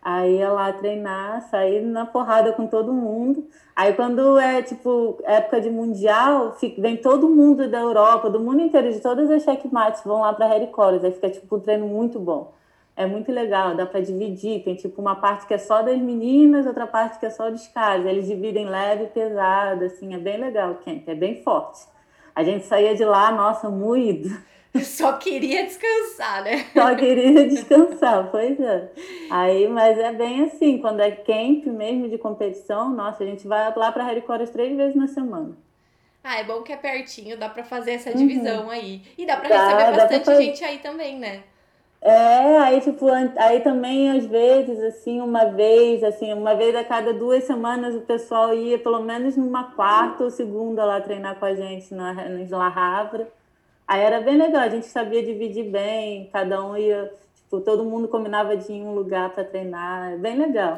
[0.00, 3.44] aí ia lá treinar, sair na porrada com todo mundo.
[3.74, 8.62] Aí quando é tipo época de mundial, fica, vem todo mundo da Europa, do mundo
[8.62, 11.02] inteiro, de todas as checkmates, vão lá para Harry Collins.
[11.04, 12.56] Aí fica tipo um treino muito bom
[12.98, 14.64] é muito legal, dá para dividir.
[14.64, 17.68] Tem tipo uma parte que é só das meninas, outra parte que é só dos
[17.68, 18.04] caras.
[18.04, 21.86] Eles dividem leve e pesado, assim, é bem legal o camp, é bem forte.
[22.34, 24.28] A gente saía de lá, nossa, moído.
[24.82, 26.66] Só queria descansar, né?
[26.74, 28.90] Só queria descansar, pois é.
[29.30, 33.72] Aí, mas é bem assim, quando é camp mesmo de competição, nossa, a gente vai
[33.76, 35.56] lá para Harry Potter três vezes na semana.
[36.22, 38.70] Ah, é bom que é pertinho, dá para fazer essa divisão uhum.
[38.70, 39.02] aí.
[39.16, 41.44] E dá para receber bastante gente aí também, né?
[42.00, 47.12] É, aí tipo, aí também às vezes, assim, uma vez, assim, uma vez a cada
[47.12, 51.54] duas semanas o pessoal ia pelo menos numa quarta ou segunda lá treinar com a
[51.54, 53.28] gente na, na La Havra.
[53.86, 58.06] Aí era bem legal, a gente sabia dividir bem, cada um ia, tipo, todo mundo
[58.08, 60.76] combinava de ir em um lugar para treinar, é bem legal.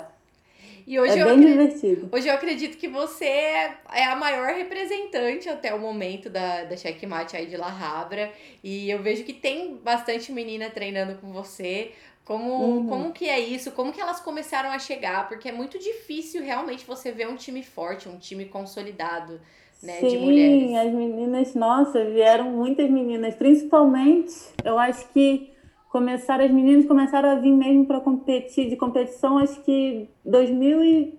[0.90, 2.08] E hoje é bem acredito, divertido.
[2.10, 7.36] Hoje eu acredito que você é a maior representante até o momento da, da checkmate
[7.36, 8.32] aí de La Habra.
[8.60, 11.92] E eu vejo que tem bastante menina treinando com você.
[12.24, 12.86] Como, uhum.
[12.88, 13.70] como que é isso?
[13.70, 15.28] Como que elas começaram a chegar?
[15.28, 19.40] Porque é muito difícil realmente você ver um time forte, um time consolidado,
[19.80, 20.68] né, Sim, de mulheres.
[20.70, 23.36] Sim, as meninas, nossa, vieram muitas meninas.
[23.36, 25.49] Principalmente, eu acho que
[25.90, 31.18] começaram, as meninas começaram a vir mesmo para competir, de competição, acho que 2000 e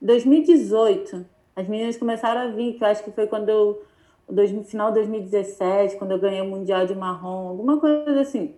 [0.00, 1.24] 2018.
[1.54, 3.82] As meninas começaram a vir, que eu acho que foi quando eu,
[4.28, 8.54] dois, final de 2017, quando eu ganhei o Mundial de Marrom, alguma coisa assim.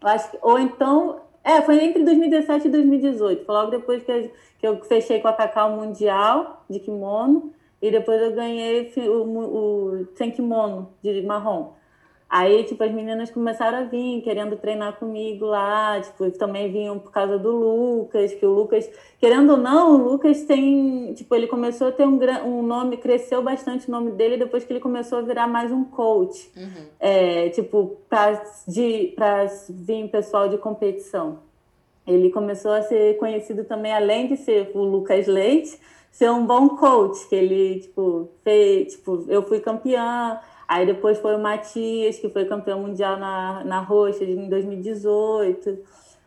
[0.00, 3.44] Eu acho que, ou então, É, foi entre 2017 e 2018.
[3.44, 7.52] Foi logo depois que eu, que eu fechei com a Cacau Mundial de kimono.
[7.80, 11.74] E depois eu ganhei o, o, o sem kimono de marrom.
[12.28, 17.12] Aí, tipo, as meninas começaram a vir querendo treinar comigo lá, tipo, também vinham por
[17.12, 21.86] causa do Lucas, que o Lucas, querendo ou não, o Lucas tem, tipo, ele começou
[21.86, 25.22] a ter um, um nome, cresceu bastante o nome dele depois que ele começou a
[25.22, 26.86] virar mais um coach, uhum.
[26.98, 31.38] é, tipo, para vir pessoal de competição.
[32.04, 35.78] Ele começou a ser conhecido também, além de ser o Lucas Leite,
[36.10, 41.36] ser um bom coach, que ele, tipo, fez, tipo, eu fui campeã, Aí depois foi
[41.36, 45.78] o Matias, que foi campeão mundial na, na Roxa em 2018.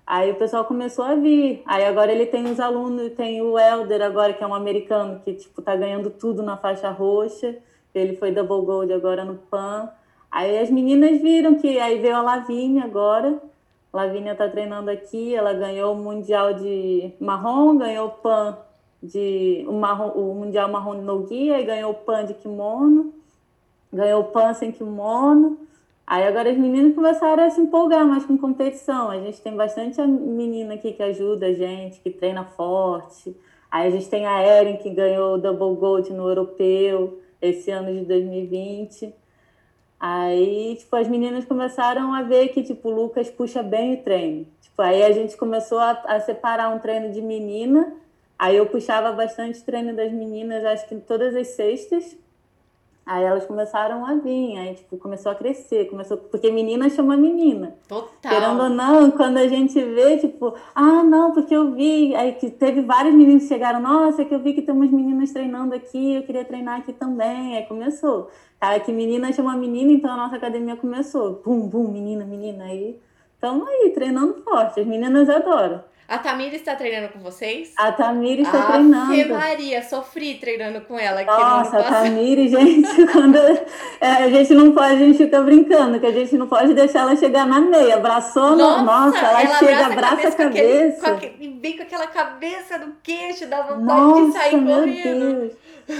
[0.07, 1.61] Aí o pessoal começou a vir.
[1.65, 5.33] Aí agora ele tem os alunos, tem o Elder agora, que é um americano, que
[5.33, 7.57] tipo, tá ganhando tudo na faixa roxa.
[7.93, 9.89] Ele foi double gold agora no PAN.
[10.31, 13.41] Aí as meninas viram que aí veio a Lavínia agora.
[13.91, 18.57] Lavínia tá treinando aqui, ela ganhou o Mundial de marrom, ganhou o PAN
[19.01, 23.18] de o, marrom, o Mundial marrom no guia e ganhou o PAN de kimono
[23.91, 25.57] ganhou pan sem kimono.
[26.05, 29.11] Aí agora as meninas começaram a se empolgar mais com competição.
[29.11, 33.35] A gente tem bastante menina aqui que ajuda a gente, que treina forte.
[33.69, 38.05] Aí a gente tem a Erin que ganhou Double Gold no europeu esse ano de
[38.05, 39.13] 2020.
[39.99, 44.47] Aí, tipo, as meninas começaram a ver que, tipo, o Lucas puxa bem o treino.
[44.61, 47.93] Tipo, aí a gente começou a, a separar um treino de menina.
[48.37, 52.17] Aí eu puxava bastante treino das meninas, acho que todas as sextas.
[53.09, 57.75] Aí elas começaram a vir, aí tipo, começou a crescer, começou, porque menina chama menina.
[57.87, 58.31] Total.
[58.31, 62.51] Querendo ou não, quando a gente vê, tipo, ah, não, porque eu vi, aí que
[62.51, 65.73] teve vários meninos que chegaram, nossa, é que eu vi que tem umas meninas treinando
[65.73, 67.57] aqui, eu queria treinar aqui também.
[67.57, 68.29] Aí começou.
[68.59, 71.41] Cara, que menina chama menina, então a nossa academia começou.
[71.43, 72.65] Bum, bum, menina, menina.
[72.65, 72.99] Aí
[73.33, 74.81] estamos aí, treinando forte.
[74.81, 75.83] As meninas adoram.
[76.09, 77.71] A Tamira está treinando com vocês?
[77.77, 79.29] A Tamira está ah, treinando.
[79.29, 83.59] Maria, sofri treinando com ela aqui Nossa, a Tamira, gente, quando é,
[84.01, 87.15] a gente não pode, a gente fica brincando, que a gente não pode deixar ela
[87.15, 87.97] chegar na meia.
[87.97, 90.41] Abraçou, nossa, nossa ela, ela chega, abraça a cabeça.
[90.41, 91.01] A cabeça.
[91.01, 94.65] Com aquele, com aquele, vem com aquela cabeça no queixo, dá vontade nossa, de sair
[94.65, 95.39] correndo.
[95.39, 95.53] Deus.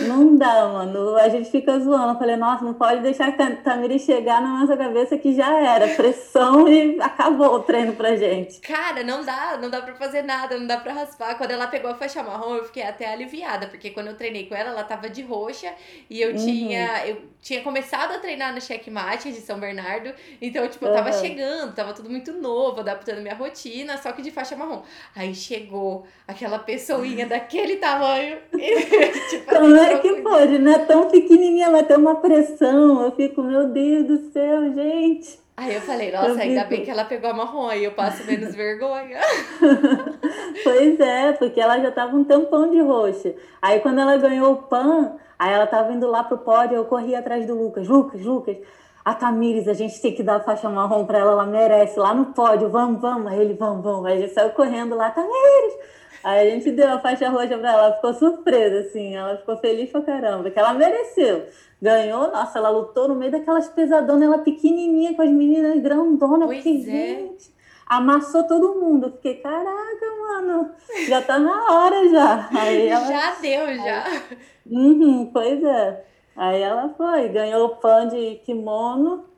[0.08, 1.15] Não dá, mano.
[1.17, 2.13] A gente fica zoando.
[2.13, 5.88] Eu falei, nossa, não pode deixar a Tamiri chegar na nossa cabeça que já era.
[5.95, 8.60] Pressão e acabou o treino pra gente.
[8.60, 11.36] Cara, não dá, não dá pra fazer nada, não dá pra raspar.
[11.36, 14.56] Quando ela pegou a faixa marrom, eu fiquei até aliviada, porque quando eu treinei com
[14.56, 15.73] ela, ela tava de roxa
[16.10, 16.36] e eu uhum.
[16.36, 17.08] tinha.
[17.08, 20.13] Eu tinha começado a treinar no checkmate de São Bernardo.
[20.41, 21.19] Então, tipo, eu tava uhum.
[21.19, 24.84] chegando, tava tudo muito novo, adaptando minha rotina, só que de faixa marrom.
[25.15, 28.39] Aí chegou aquela pessoinha daquele tamanho.
[28.60, 30.80] E, tipo, é que pode, né?
[30.80, 33.04] Tão pequenininha, vai ter uma pressão.
[33.04, 35.39] Eu fico, meu Deus do céu, gente.
[35.60, 36.70] Aí eu falei, nossa, eu ainda fico...
[36.70, 39.20] bem que ela pegou a marrom, aí eu passo menos vergonha.
[40.63, 43.36] pois é, porque ela já tava um tampão de roxa.
[43.62, 47.13] Aí quando ela ganhou o PAN, aí ela tava indo lá pro pódio, eu corri
[47.13, 47.89] atrás do Lucas.
[47.89, 48.56] Lucas, Lucas,
[49.04, 52.13] a Tamires, a gente tem que dar a faixa marrom pra ela, ela merece, lá
[52.13, 53.30] no pódio, vamos, vamos.
[53.30, 54.06] Aí ele, vamos, vamos.
[54.06, 55.74] Aí a gente saiu correndo lá, Tamires,
[56.24, 59.90] Aí a gente deu a faixa roxa pra ela, ficou surpresa, assim, ela ficou feliz
[59.90, 61.46] pra caramba, que ela mereceu.
[61.82, 66.64] Ganhou, nossa, ela lutou no meio daquelas pesadonas, ela pequenininha com as meninas grandonas, pois
[66.64, 66.94] porque, é.
[66.94, 67.54] gente,
[67.88, 69.08] amassou todo mundo.
[69.08, 70.72] Eu fiquei, caraca, mano,
[71.08, 72.50] já tá na hora já.
[72.52, 74.06] Aí ela, já deu, já.
[74.66, 76.06] Uhum, pois é.
[76.36, 79.30] Aí ela foi, ganhou o pão de kimono,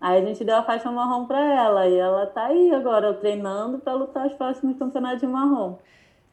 [0.00, 3.78] Aí a gente deu a faixa marrom para ela e ela tá aí agora treinando
[3.78, 5.78] para lutar os próximos campeonatos de marrom.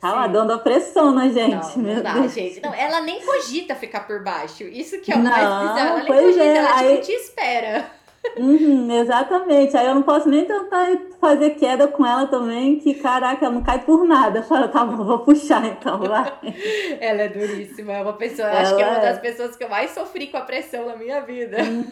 [0.04, 1.80] Tá lá dando a pressão na gente.
[1.80, 2.34] Não, não dá, Deus.
[2.34, 2.62] gente.
[2.62, 4.64] Não, ela nem cogita ficar por baixo.
[4.64, 5.80] Isso que é o não, mais bizarro.
[5.80, 6.98] Ela nem cogita, é, ela aí...
[6.98, 7.90] te espera.
[8.36, 9.78] Uhum, exatamente.
[9.78, 10.90] Aí eu não posso nem tentar
[11.22, 14.40] fazer queda com ela também, que caraca, ela não cai por nada.
[14.40, 16.34] Eu falo, tá bom, vou puxar então, vai.
[17.00, 19.22] ela é duríssima, é uma pessoa, ela acho que é uma das é.
[19.22, 21.64] pessoas que eu mais sofri com a pressão na minha vida.
[21.64, 21.86] Uhum.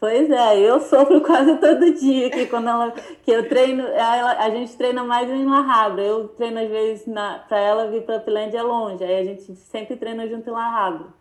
[0.00, 4.50] Pois é, eu sofro quase todo dia que quando ela que eu treino, ela, a
[4.50, 6.02] gente treina mais em La Habra.
[6.02, 7.04] Eu treino às vezes
[7.48, 10.86] para ela vir para Pilândia é longe, aí a gente sempre treina junto em La
[10.86, 11.18] Habra.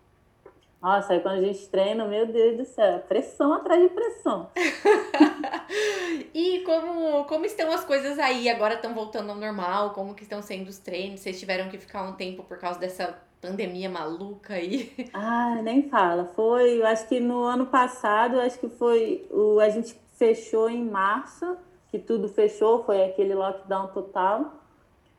[0.79, 4.47] Nossa, aí quando a gente treina, meu Deus do céu, pressão atrás de pressão.
[6.33, 8.47] e como, como estão as coisas aí?
[8.47, 9.89] Agora estão voltando ao normal?
[9.89, 11.21] Como que estão sendo os treinos?
[11.21, 14.91] Vocês tiveram que ficar um tempo por causa dessa pandemia maluca aí.
[15.13, 16.25] Ah, nem fala.
[16.35, 20.83] Foi, eu acho que no ano passado, acho que foi o a gente fechou em
[20.83, 21.57] março,
[21.89, 24.63] que tudo fechou, foi aquele lockdown total.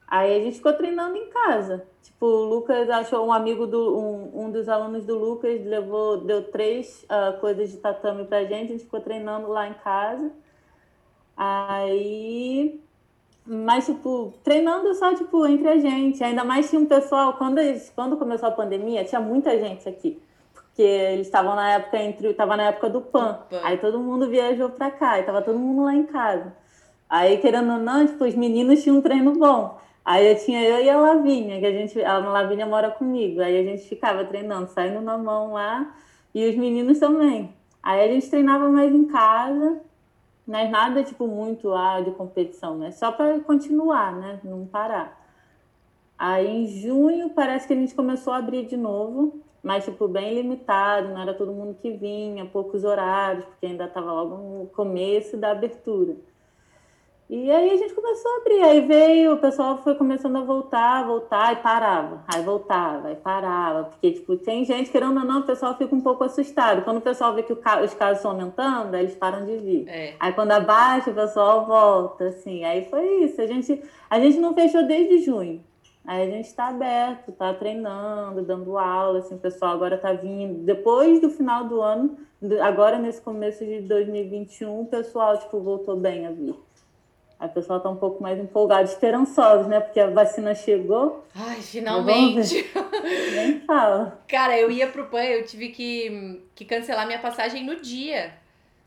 [0.06, 1.86] Aí a gente ficou treinando em casa.
[2.02, 6.50] Tipo, o Lucas achou um amigo do um, um dos alunos do Lucas levou deu
[6.50, 10.32] três uh, coisas de tatame pra gente, a gente ficou treinando lá em casa.
[11.36, 12.80] Aí
[13.50, 16.22] Mas, tipo, treinando só, tipo, entre a gente.
[16.22, 20.20] Ainda mais tinha um pessoal, quando, eles, quando começou a pandemia, tinha muita gente aqui.
[20.52, 22.34] Porque eles estavam na época entre.
[22.34, 23.38] Tava na época do PAN.
[23.62, 26.54] Aí todo mundo viajou pra cá, e tava todo mundo lá em casa.
[27.08, 29.78] Aí, querendo ou não, tipo, os meninos tinham um treino bom.
[30.04, 32.04] Aí eu tinha eu e a Lavínia, que a gente.
[32.04, 33.40] A Lavínia mora comigo.
[33.40, 35.94] Aí a gente ficava treinando, saindo na mão lá,
[36.34, 37.54] e os meninos também.
[37.82, 39.80] Aí a gente treinava mais em casa,
[40.48, 42.90] mas nada tipo muito ah, de competição, né?
[42.90, 44.40] Só para continuar, né?
[44.42, 45.22] Não parar.
[46.18, 50.34] Aí em junho parece que a gente começou a abrir de novo, mas tipo bem
[50.34, 55.36] limitado, não era todo mundo que vinha, poucos horários, porque ainda estava logo no começo
[55.36, 56.16] da abertura.
[57.30, 61.06] E aí a gente começou a abrir, aí veio, o pessoal foi começando a voltar,
[61.06, 65.46] voltar e parava, aí voltava, aí parava, porque tipo, tem gente, querendo ou não, o
[65.46, 66.80] pessoal fica um pouco assustado.
[66.84, 69.86] Quando o pessoal vê que os casos estão aumentando, aí eles param de vir.
[69.88, 70.14] É.
[70.18, 73.38] Aí quando abaixa, o pessoal volta, assim, aí foi isso.
[73.42, 75.62] A gente, a gente não fechou desde junho.
[76.06, 80.64] Aí a gente está aberto, está treinando, dando aula, assim, o pessoal agora está vindo.
[80.64, 82.16] Depois do final do ano,
[82.62, 86.56] agora nesse começo de 2021, o pessoal, tipo, voltou bem a vir
[87.38, 89.78] a pessoa está um pouco mais empolgada, esperançosa, né?
[89.78, 91.24] Porque a vacina chegou.
[91.34, 92.68] Ai, finalmente!
[93.32, 94.20] Nem fala.
[94.26, 98.34] Cara, eu ia pro PAN, eu tive que, que cancelar minha passagem no dia.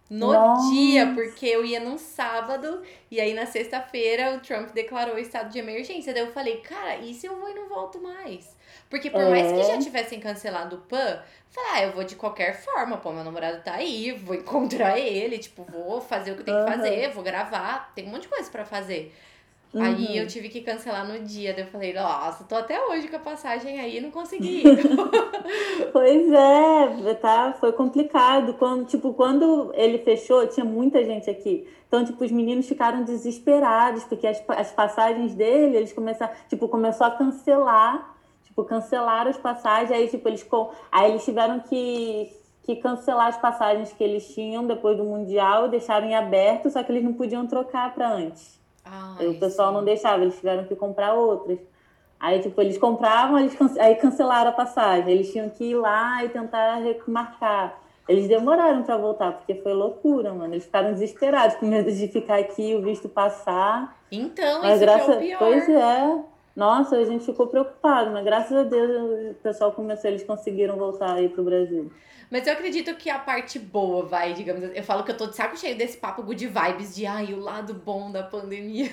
[0.09, 0.69] No Nossa.
[0.69, 5.49] dia, porque eu ia num sábado e aí na sexta-feira o Trump declarou o estado
[5.49, 6.13] de emergência.
[6.13, 8.53] Daí eu falei, cara, e se eu vou e não volto mais?
[8.91, 9.29] Porque por é.
[9.29, 9.77] mais que já é.
[9.79, 13.75] tivessem cancelado o PAN, falei, ah, eu vou de qualquer forma, pô, meu namorado tá
[13.75, 18.05] aí, vou encontrar ele, tipo, vou fazer o que tem que fazer, vou gravar, tem
[18.05, 19.15] um monte de coisa para fazer.
[19.73, 19.81] Uhum.
[19.81, 21.53] Aí eu tive que cancelar no dia.
[21.53, 24.63] Daí eu falei, nossa, tô até hoje com a passagem aí e não consegui.
[25.93, 28.55] pois é, tá, foi complicado.
[28.55, 31.65] Quando, tipo, quando ele fechou, tinha muita gente aqui.
[31.87, 37.07] Então, tipo, os meninos ficaram desesperados, porque as, as passagens dele, eles começaram, tipo, começou
[37.07, 38.19] a cancelar
[38.61, 40.47] tipo, cancelaram as passagens, aí, tipo, eles,
[40.91, 42.31] aí eles tiveram que,
[42.63, 46.83] que cancelar as passagens que eles tinham depois do Mundial e deixaram em aberto, só
[46.83, 48.59] que eles não podiam trocar para antes.
[48.83, 49.75] Ai, o pessoal sim.
[49.75, 51.59] não deixava, eles tiveram que comprar outras.
[52.19, 55.11] Aí, tipo, eles compravam, eles aí cancelaram a passagem.
[55.11, 57.79] Eles tinham que ir lá e tentar remarcar.
[58.07, 60.53] Eles demoraram para voltar, porque foi loucura, mano.
[60.53, 63.97] Eles ficaram desesperados, com medo de ficar aqui, o visto passar.
[64.11, 65.13] Então, Mas isso graça...
[65.13, 65.39] é o pior.
[65.39, 66.23] Pois é.
[66.55, 71.13] Nossa, a gente ficou preocupado, mas graças a Deus o pessoal começou, eles conseguiram voltar
[71.13, 71.91] aí pro Brasil.
[72.31, 75.27] Mas eu acredito que a parte boa vai, digamos assim, Eu falo que eu tô
[75.27, 78.89] de saco cheio desse papo good vibes de ai, o lado bom da pandemia.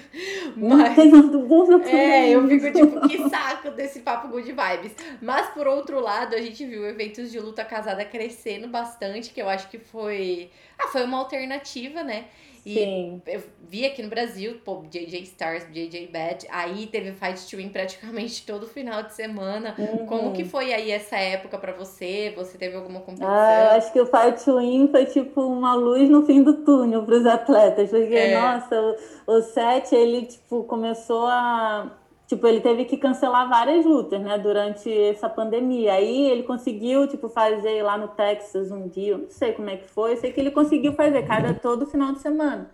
[0.56, 0.96] Mas.
[0.96, 2.02] Tem lado bom da pandemia.
[2.02, 4.92] É, eu fico tipo, que saco desse papo good vibes.
[5.22, 9.48] Mas por outro lado, a gente viu eventos de luta casada crescendo bastante, que eu
[9.48, 10.50] acho que foi.
[10.76, 12.24] Ah, foi uma alternativa, né?
[12.64, 13.22] E Sim.
[13.26, 17.68] eu vi aqui no Brasil, pô, JJ Stars, JJ Bad, aí teve Fight to Win
[17.68, 19.74] praticamente todo final de semana.
[19.78, 20.06] Uhum.
[20.06, 22.32] Como que foi aí essa época para você?
[22.36, 23.30] Você teve alguma competição?
[23.30, 27.04] Ah, acho que o Fight to Win foi tipo uma luz no fim do túnel
[27.04, 28.40] para os atletas, porque, é.
[28.40, 34.20] nossa, o, o set, ele, tipo, começou a tipo, ele teve que cancelar várias lutas,
[34.20, 35.94] né, durante essa pandemia.
[35.94, 39.88] Aí ele conseguiu, tipo, fazer lá no Texas um dia, não sei como é que
[39.88, 42.70] foi, sei que ele conseguiu fazer cada todo final de semana.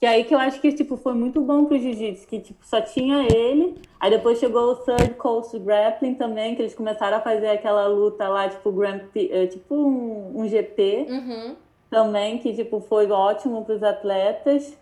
[0.00, 2.80] Que aí que eu acho que, tipo, foi muito bom pro jiu-jitsu, que, tipo, só
[2.80, 3.76] tinha ele.
[4.00, 8.28] Aí depois chegou o Third Coast Grappling também, que eles começaram a fazer aquela luta
[8.28, 11.06] lá, tipo, Grand, eh, tipo um, um GP.
[11.08, 11.56] Uhum.
[11.90, 14.76] Também, que, tipo, foi ótimo pros atletas.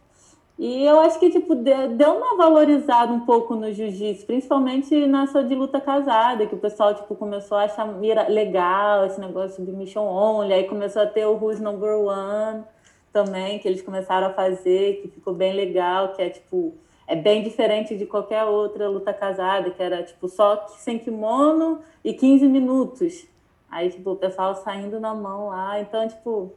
[0.58, 5.54] E eu acho que, tipo, deu uma valorizada um pouco no jiu-jitsu, principalmente nessa de
[5.54, 7.84] luta casada, que o pessoal, tipo, começou a achar
[8.28, 12.64] legal esse negócio de mission only, aí começou a ter o Who's Number One
[13.12, 16.74] também, que eles começaram a fazer, que ficou bem legal, que é, tipo,
[17.06, 22.14] é bem diferente de qualquer outra luta casada, que era, tipo, só sem kimono e
[22.14, 23.26] 15 minutos.
[23.70, 26.54] Aí, tipo, o pessoal saindo na mão lá, então, tipo,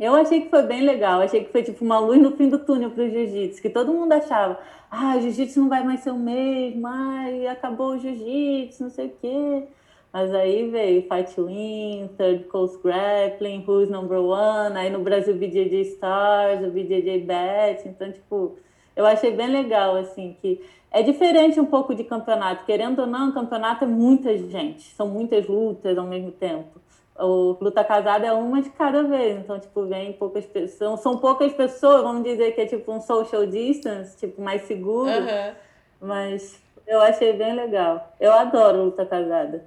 [0.00, 2.60] eu achei que foi bem legal, achei que foi tipo uma luz no fim do
[2.60, 4.58] túnel para o jiu-jitsu, que todo mundo achava,
[4.90, 9.06] ah, o jiu-jitsu não vai mais ser o mesmo, ai, acabou o jiu-jitsu, não sei
[9.06, 9.64] o quê.
[10.12, 15.82] Mas aí veio Fight Win, Third Coast Grappling, Who's Number One, aí no Brasil BJJ
[15.82, 18.56] Stars, o BJJ Bet, então, tipo,
[18.96, 23.32] eu achei bem legal, assim, que é diferente um pouco de campeonato, querendo ou não,
[23.32, 26.80] campeonato é muita gente, são muitas lutas ao mesmo tempo
[27.18, 31.52] o luta casada é uma de cada vez, então, tipo, vem poucas pessoas, são poucas
[31.52, 35.54] pessoas, vamos dizer que é tipo um social distance, tipo, mais seguro, uhum.
[36.00, 38.14] mas eu achei bem legal.
[38.18, 39.64] Eu adoro luta casada.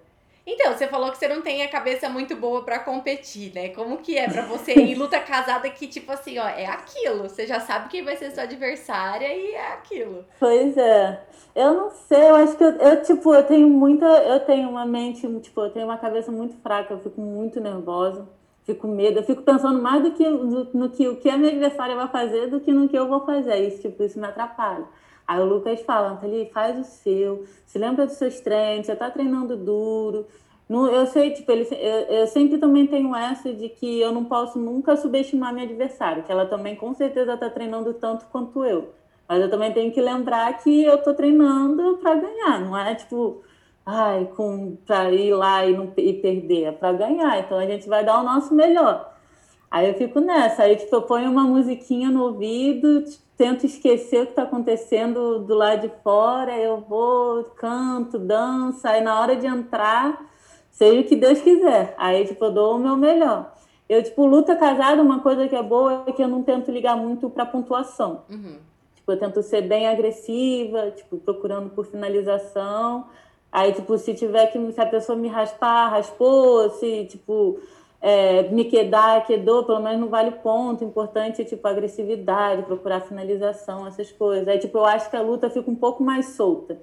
[0.54, 3.70] Então, você falou que você não tem a cabeça muito boa para competir, né?
[3.70, 7.24] Como que é para você em luta casada que, tipo assim, ó, é aquilo.
[7.24, 10.26] Você já sabe quem vai ser sua adversária e é aquilo.
[10.38, 11.22] Pois é.
[11.56, 14.06] Eu não sei, eu acho que eu, eu, tipo, eu tenho muita.
[14.06, 18.28] Eu tenho uma mente, tipo, eu tenho uma cabeça muito fraca, eu fico muito nervosa,
[18.66, 21.38] fico com medo, eu fico pensando mais do que no, no que o que a
[21.38, 23.58] minha adversária vai fazer do que no que eu vou fazer.
[23.68, 24.86] Isso, tipo, isso me atrapalha.
[25.28, 29.10] Aí o Lucas fala, Anteli, faz o seu, se lembra dos seus treinos, você tá
[29.10, 30.26] treinando duro.
[30.68, 34.24] No, eu sei, tipo, ele, eu, eu, sempre também tenho essa de que eu não
[34.24, 38.94] posso nunca subestimar minha adversária, que ela também com certeza tá treinando tanto quanto eu.
[39.28, 43.44] Mas eu também tenho que lembrar que eu tô treinando para ganhar, não é tipo,
[43.86, 44.30] ai,
[44.86, 47.40] pra ir lá e, não, e perder, é para ganhar.
[47.40, 49.11] Então a gente vai dar o nosso melhor.
[49.72, 53.06] Aí eu fico nessa, aí tipo, eu ponho uma musiquinha no ouvido,
[53.38, 59.02] tento esquecer o que está acontecendo do lado de fora, eu vou, canto, danço, aí
[59.02, 60.30] na hora de entrar,
[60.70, 61.96] seja o que Deus quiser.
[61.98, 63.54] Aí, tipo, eu dou o meu melhor.
[63.88, 66.98] Eu, tipo, luta casada, uma coisa que é boa é que eu não tento ligar
[66.98, 68.24] muito para pontuação.
[68.30, 68.58] Uhum.
[68.96, 73.06] Tipo, eu tento ser bem agressiva, tipo, procurando por finalização.
[73.52, 77.60] Aí, tipo, se tiver que, se a pessoa me raspar, raspou, se, tipo,
[78.02, 80.84] é, me quedar, quedou, pelo menos não vale ponto.
[80.84, 84.48] Importante, tipo, agressividade, procurar finalização, essas coisas.
[84.48, 86.80] Aí, tipo, eu acho que a luta fica um pouco mais solta.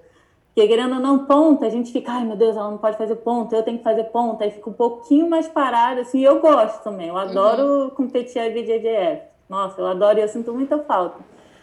[0.55, 3.15] Porque querendo ou não ponta, a gente fica, ai meu Deus, ela não pode fazer
[3.17, 6.83] ponta, eu tenho que fazer ponta, aí fica um pouquinho mais parada, assim, eu gosto
[6.83, 7.91] também, eu adoro uhum.
[7.91, 9.23] competir a BJJF.
[9.49, 11.19] Nossa, eu adoro e eu sinto muita falta.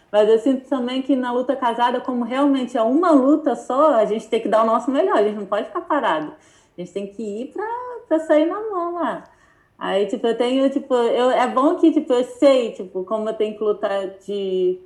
[0.09, 4.05] Mas eu sinto também que na luta casada, como realmente é uma luta só, a
[4.05, 6.31] gente tem que dar o nosso melhor, a gente não pode ficar parado.
[6.77, 7.53] A gente tem que ir
[8.07, 9.25] para sair na mão lá.
[9.77, 13.33] Aí, tipo, eu tenho, tipo, eu, é bom que, tipo, eu sei, tipo, como eu
[13.33, 14.79] tenho que lutar de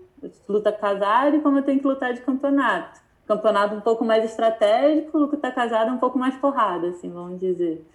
[0.47, 2.99] luta casada e como eu tenho que lutar de campeonato.
[3.27, 7.85] Campeonato um pouco mais estratégico, luta casada um pouco mais porrada, assim, vamos dizer.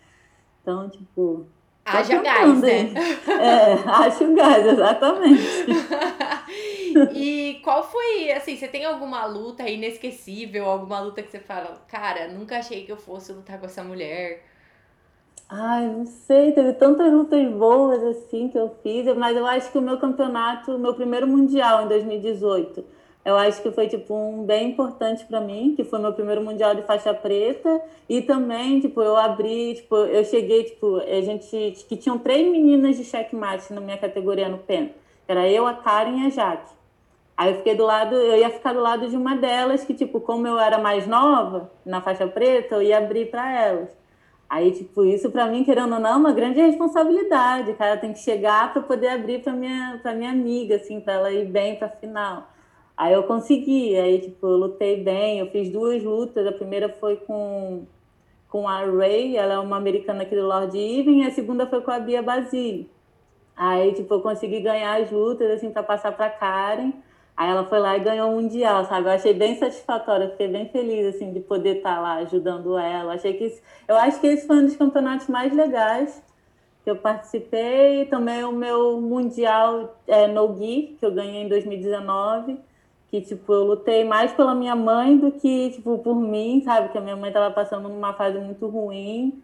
[0.62, 1.46] Então, tipo,
[1.84, 2.94] Haja gás, né?
[3.28, 5.66] É, acho gás, exatamente.
[7.12, 12.28] e qual foi, assim, você tem alguma luta inesquecível, alguma luta que você fala, cara,
[12.28, 14.42] nunca achei que eu fosse lutar com essa mulher?
[15.48, 19.78] Ai, não sei, teve tantas lutas boas assim que eu fiz, mas eu acho que
[19.78, 22.84] o meu campeonato, meu primeiro mundial em 2018,
[23.24, 26.74] eu acho que foi tipo um bem importante para mim, que foi meu primeiro mundial
[26.74, 31.96] de faixa preta e também tipo eu abri, tipo eu cheguei tipo a gente que
[31.96, 34.94] tinham três meninas de checkmate na minha categoria no pen,
[35.28, 36.72] era eu, a Karen e a Jaque.
[37.36, 40.20] Aí eu fiquei do lado, eu ia ficar do lado de uma delas que tipo
[40.20, 44.03] como eu era mais nova na faixa preta, eu ia abrir para elas.
[44.54, 47.74] Aí, tipo, isso para mim, querendo ou não, é uma grande responsabilidade.
[47.74, 51.32] Cara, tem que chegar para poder abrir para minha, pra minha amiga, assim, para ela
[51.32, 52.48] ir bem para final.
[52.96, 57.16] Aí eu consegui, aí tipo, eu lutei bem, eu fiz duas lutas, a primeira foi
[57.16, 57.84] com,
[58.48, 61.80] com a Ray, ela é uma americana aqui do Lord Even, e a segunda foi
[61.80, 62.88] com a Bia Basile.
[63.56, 66.92] Aí, tipo, eu consegui ganhar as lutas, assim, para passar para Karen.
[67.36, 69.08] Aí ela foi lá e ganhou o Mundial, sabe?
[69.08, 73.14] Eu achei bem satisfatório, fiquei bem feliz, assim, de poder estar tá lá ajudando ela.
[73.14, 76.22] Achei que isso, eu acho que esse foi um dos campeonatos mais legais
[76.84, 78.06] que eu participei.
[78.06, 82.58] Também o meu Mundial é, No Gi, que eu ganhei em 2019
[83.14, 86.88] que tipo eu lutei mais pela minha mãe do que tipo por mim, sabe?
[86.88, 89.40] Que a minha mãe estava passando numa fase muito ruim.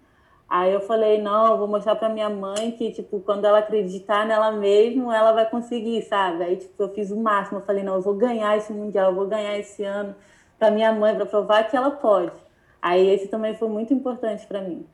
[0.50, 4.26] Aí eu falei, não, eu vou mostrar para minha mãe que tipo quando ela acreditar
[4.26, 6.42] nela mesmo, ela vai conseguir, sabe?
[6.42, 9.14] Aí tipo eu fiz o máximo, eu falei, não, eu vou ganhar esse mundial, eu
[9.14, 10.12] vou ganhar esse ano
[10.58, 12.32] para minha mãe para provar que ela pode.
[12.82, 14.84] Aí esse também foi muito importante para mim.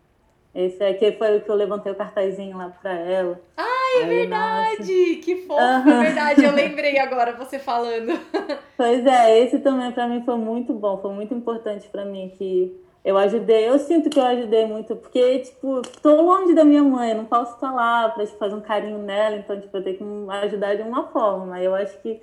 [0.55, 3.41] Esse aqui foi o que eu levantei o cartazinho lá para ela.
[3.57, 5.07] Ai, é verdade!
[5.09, 5.23] Nossa.
[5.23, 5.91] Que fofo, uhum.
[5.91, 6.45] é verdade.
[6.45, 8.13] Eu lembrei agora você falando.
[8.77, 12.79] Pois é, esse também para mim foi muito bom, foi muito importante para mim que
[13.07, 13.69] eu ajudei.
[13.69, 17.55] Eu sinto que eu ajudei muito, porque, tipo, tô longe da minha mãe, não posso
[17.55, 20.05] estar lá para tipo, fazer um carinho nela, então, tipo, eu tenho que
[20.45, 21.63] ajudar de uma forma.
[21.63, 22.21] Eu acho que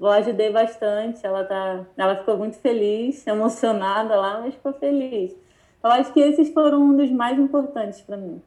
[0.00, 1.24] eu ajudei bastante.
[1.24, 5.36] Ela, tá, ela ficou muito feliz, emocionada lá, mas ficou feliz.
[5.84, 8.40] Eu acho que esses foram um dos mais importantes para mim.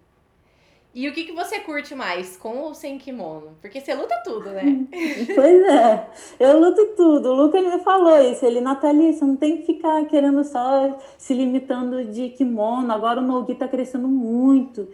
[0.99, 3.55] E o que, que você curte mais, com ou sem kimono?
[3.61, 4.85] Porque você luta tudo, né?
[5.33, 7.29] pois é, eu luto tudo.
[7.29, 8.45] O Lucas me falou isso.
[8.45, 12.91] Ele, Nathalie, você não tem que ficar querendo só se limitando de kimono.
[12.91, 14.89] Agora o Nogi tá crescendo muito.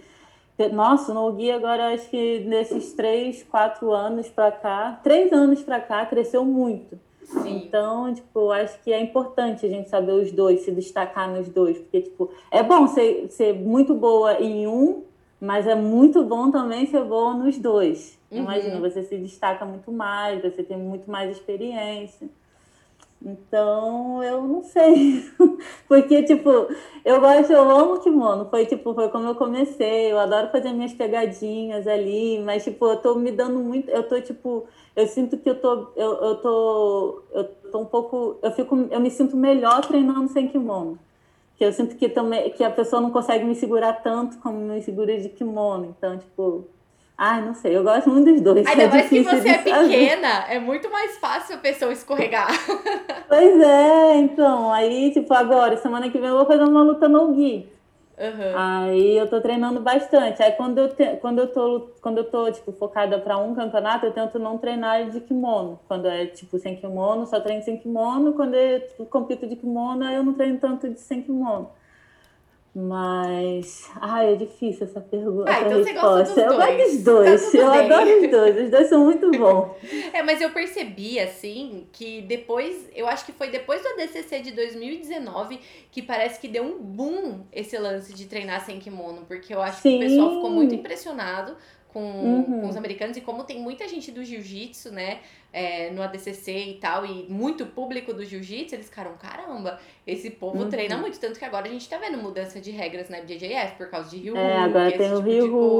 [0.71, 5.79] Nossa, o Nogi agora, acho que nesses três, quatro anos para cá, três anos para
[5.79, 6.99] cá, cresceu muito.
[7.23, 7.63] Sim.
[7.65, 11.79] Então, tipo, acho que é importante a gente saber os dois, se destacar nos dois,
[11.79, 15.03] porque, tipo, é bom ser, ser muito boa em um,
[15.45, 18.17] mas é muito bom também ser boa nos dois.
[18.31, 18.39] Uhum.
[18.39, 22.27] Imagina, você se destaca muito mais, você tem muito mais experiência.
[23.23, 25.23] Então, eu não sei.
[25.87, 26.49] Porque, tipo,
[27.03, 28.47] eu gosto, eu amo kimono.
[28.49, 30.11] Foi, tipo, foi como eu comecei.
[30.11, 32.39] Eu adoro fazer minhas pegadinhas ali.
[32.43, 33.89] Mas, tipo, eu tô me dando muito...
[33.89, 34.67] Eu tô, tipo...
[34.95, 35.87] Eu sinto que eu tô...
[35.95, 37.23] Eu, eu tô...
[37.33, 38.37] Eu tô um pouco...
[38.43, 38.75] Eu fico...
[38.91, 40.99] Eu me sinto melhor treinando sem kimono.
[41.57, 44.81] Que eu sinto que, também, que a pessoa não consegue me segurar tanto como me
[44.81, 45.95] segura de kimono.
[45.97, 46.67] Então, tipo...
[47.17, 48.67] Ai, não sei, eu gosto muito dos dois.
[48.67, 52.49] Ainda é mais que você é pequena, é muito mais fácil a pessoa escorregar.
[53.29, 57.31] Pois é, então, aí, tipo, agora, semana que vem eu vou fazer uma luta no
[57.31, 57.69] Gui.
[58.18, 58.57] Uhum.
[58.57, 60.41] Aí eu tô treinando bastante.
[60.41, 64.05] Aí quando eu, te, quando eu tô, quando eu tô tipo, focada para um campeonato,
[64.05, 65.80] eu tento não treinar de kimono.
[65.88, 68.34] Quando é tipo sem kimono, só treino sem kimono.
[68.34, 71.70] Quando eu tipo, compito de kimono, eu não treino tanto de sem kimono.
[72.76, 73.89] Mas.
[74.01, 75.49] Ai, é difícil essa pergunta.
[75.49, 76.93] Ah, então você gosta dos eu dois.
[76.93, 77.51] dos dois.
[77.51, 77.80] Tá eu bem.
[77.80, 78.63] adoro os dois.
[78.65, 79.71] Os dois são muito bons.
[80.11, 84.51] É, mas eu percebi, assim, que depois, eu acho que foi depois do ADCC de
[84.51, 85.59] 2019
[85.91, 89.82] que parece que deu um boom esse lance de treinar sem kimono, porque eu acho
[89.82, 90.55] que o pessoal ficou Sim.
[90.55, 91.55] muito impressionado
[91.95, 92.61] com, Uhum.
[92.61, 95.19] com os americanos e como tem muita gente do jiu-jitsu, né,
[95.53, 100.63] é, no ADCC e tal, e muito público do jiu-jitsu, eles ficaram, caramba, esse povo
[100.63, 100.69] Uhum.
[100.69, 103.89] treina muito, tanto que agora a gente tá vendo mudança de regras na BJJF por
[103.89, 105.29] causa de Ryu, É, agora tem o tipo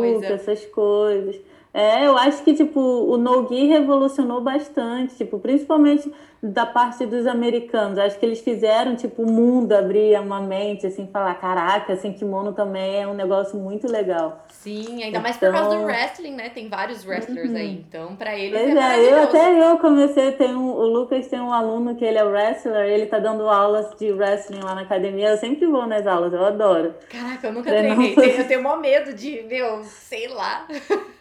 [0.02, 1.36] Rio essas coisas.
[1.74, 6.10] É, eu acho que, tipo, o no-gi revolucionou bastante, tipo, principalmente
[6.52, 7.98] da parte dos americanos.
[7.98, 12.54] Acho que eles fizeram, tipo, o mundo abrir uma mente, assim, falar, caraca, assim, kimono
[12.54, 14.44] também é um negócio muito legal.
[14.50, 16.50] Sim, ainda mais por causa do Então- wrestling, né?
[16.50, 17.56] Tem vários wrestlers Uhum.
[17.58, 17.72] aí.
[17.88, 21.40] Então, pra eles Pois é é, eu até eu comecei, tem um, o Lucas tem
[21.40, 25.30] um aluno que ele é wrestler, ele tá dando aulas de wrestling lá na academia,
[25.30, 26.94] eu sempre vou nas aulas, eu adoro.
[27.10, 28.16] Caraca, eu nunca treinei.
[28.40, 30.66] Eu tenho maior medo de, meu, sei lá.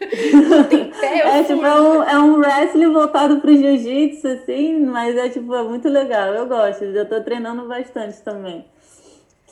[0.49, 1.55] Não tem pé, eu É fui.
[1.55, 5.87] tipo, é um, é um wrestling voltado pro jiu-jitsu, assim, mas é tipo, é muito
[5.89, 8.65] legal, eu gosto, eu tô treinando bastante também.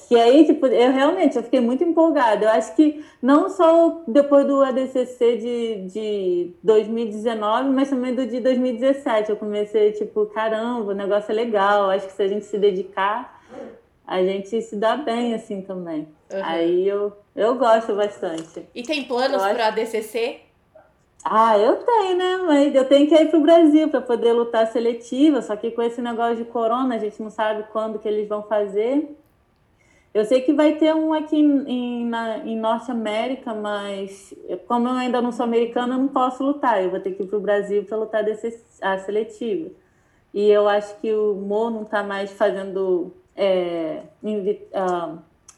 [0.08, 2.46] Que aí, tipo, eu realmente eu fiquei muito empolgada.
[2.46, 8.40] Eu acho que não só depois do ADCC de, de 2019, mas também do de
[8.42, 9.30] 2017.
[9.30, 11.90] Eu comecei, tipo, caramba, o negócio é legal.
[11.90, 13.42] Acho que se a gente se dedicar,
[14.06, 16.08] a gente se dá bem, assim, também.
[16.32, 16.40] Uhum.
[16.44, 18.68] Aí eu, eu gosto bastante.
[18.76, 20.42] E tem planos acho- pro ADCC?
[21.26, 22.38] Ah, eu tenho, né?
[22.38, 25.42] Mas eu tenho que ir pro Brasil para poder lutar seletiva.
[25.42, 28.44] Só que com esse negócio de corona, a gente não sabe quando que eles vão
[28.44, 29.16] fazer.
[30.14, 34.34] Eu sei que vai ter um aqui em, na, em Norte América, mas
[34.68, 36.84] como eu ainda não sou americana, eu não posso lutar.
[36.84, 39.72] Eu vou ter que ir pro Brasil para lutar desse, a seletiva.
[40.34, 43.14] E eu acho que o Mo não está mais fazendo.
[43.36, 45.18] é, invi- ah,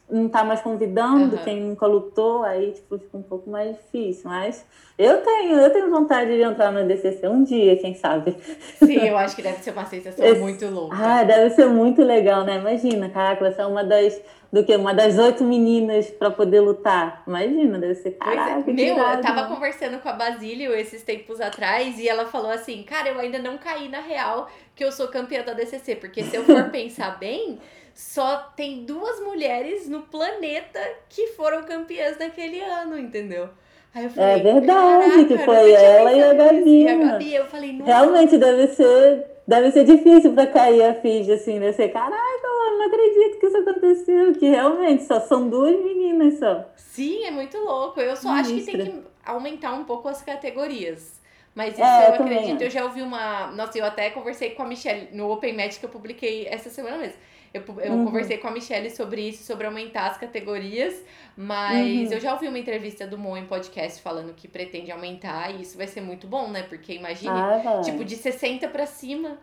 [0.09, 1.43] não está mais convidando Aham.
[1.43, 4.29] quem nunca lutou, aí tipo, fica um pouco mais difícil.
[4.29, 4.63] Mas
[4.97, 8.35] eu tenho, eu tenho vontade de entrar no DCC um dia, quem sabe.
[8.77, 10.95] Sim, eu acho que deve ser uma sensação Esse- muito louca.
[10.97, 12.57] Ah, deve ser muito legal, né?
[12.57, 14.21] Imagina, caraca, você é uma das
[14.53, 17.23] do que uma das oito meninas para poder lutar.
[17.27, 18.11] Imagina, deve ser é.
[18.11, 18.63] caraca.
[18.63, 19.47] que Meu, eu tava né?
[19.53, 23.57] conversando com a Basílio esses tempos atrás e ela falou assim: Cara, eu ainda não
[23.57, 27.59] caí na real que eu sou campeã da DCC, porque se eu for pensar bem,
[27.95, 33.49] só tem duas mulheres no planeta que foram campeãs naquele ano, entendeu?
[33.93, 36.93] Aí eu falei, É verdade, "Caraca, que eu foi ela e a nisso." E a
[36.93, 37.11] Gabi, né?
[37.11, 41.57] Gabi, eu falei, nossa, Realmente deve ser, deve ser difícil para cair a ficha assim,
[41.57, 46.37] deve ser, caraca, mano, não acredito que isso aconteceu, que realmente só são duas meninas
[46.39, 46.65] só.
[46.75, 48.01] Sim, é muito louco.
[48.01, 51.21] Eu só acho que tem que aumentar um pouco as categorias.
[51.53, 52.61] Mas isso É, eu eu acredito.
[52.61, 53.47] Eu já ouvi uma.
[53.51, 56.97] Nossa, eu até conversei com a Michelle no Open Match que eu publiquei essa semana
[56.97, 57.15] mesmo.
[57.55, 58.05] Eu, eu Uhum.
[58.05, 60.93] conversei com a Michelle sobre isso, sobre aumentar as categorias,
[61.37, 62.13] mas Uhum.
[62.13, 65.77] eu já ouvi uma entrevista do Mo em podcast falando que pretende aumentar e isso
[65.77, 66.63] vai ser muito bom, né?
[66.63, 69.37] Porque imagine, Ah, tipo, de 60 pra cima.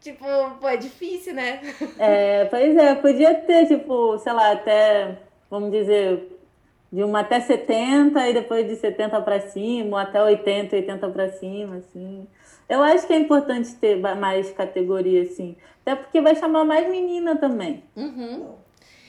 [0.00, 0.24] Tipo,
[0.60, 1.60] pô, é difícil, né?
[1.98, 5.18] É, pois é, podia ter, tipo, sei lá, até,
[5.50, 6.28] vamos dizer,
[6.92, 11.30] de uma até 70 e depois de 70 para cima, ou até 80, 80 para
[11.32, 12.26] cima, assim.
[12.68, 15.56] Eu acho que é importante ter mais categoria, assim.
[15.82, 18.52] Até porque vai chamar mais menina também Uhum.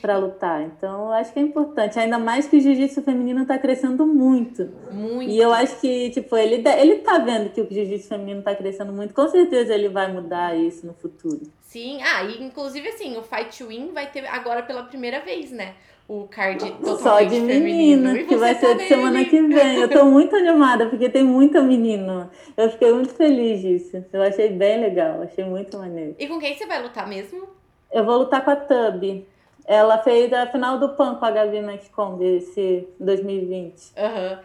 [0.02, 0.62] para lutar.
[0.62, 1.98] Então, eu acho que é importante.
[1.98, 4.68] Ainda mais que o jiu-jitsu feminino está crescendo muito.
[4.92, 5.30] Muito.
[5.30, 8.92] E eu acho que, tipo, ele, ele tá vendo que o jiu-jitsu feminino está crescendo
[8.92, 9.14] muito.
[9.14, 11.40] Com certeza ele vai mudar isso no futuro.
[11.62, 15.74] Sim, ah, e inclusive assim, o Fight Win vai ter agora pela primeira vez, né?
[16.08, 17.64] O card totalmente Só de feminino.
[17.64, 19.76] menina, E que vai ser de semana que vem.
[19.80, 22.30] Eu tô muito animada, porque tem muita menina.
[22.56, 24.04] Eu fiquei muito feliz disso.
[24.12, 26.14] Eu achei bem legal, achei muito maneiro.
[26.18, 27.48] E com quem você vai lutar mesmo?
[27.92, 29.26] Eu vou lutar com a Tub.
[29.66, 33.92] Ela fez a final do PAN com a Gabi McComb esse 2020.
[33.96, 34.38] Aham.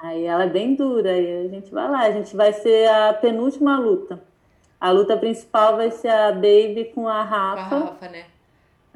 [0.00, 2.00] Aí ela é bem dura, aí a gente vai lá.
[2.02, 4.22] A gente vai ser a penúltima luta.
[4.80, 7.68] A luta principal vai ser a Baby com a Rafa.
[7.70, 8.24] Com a Rafa, né?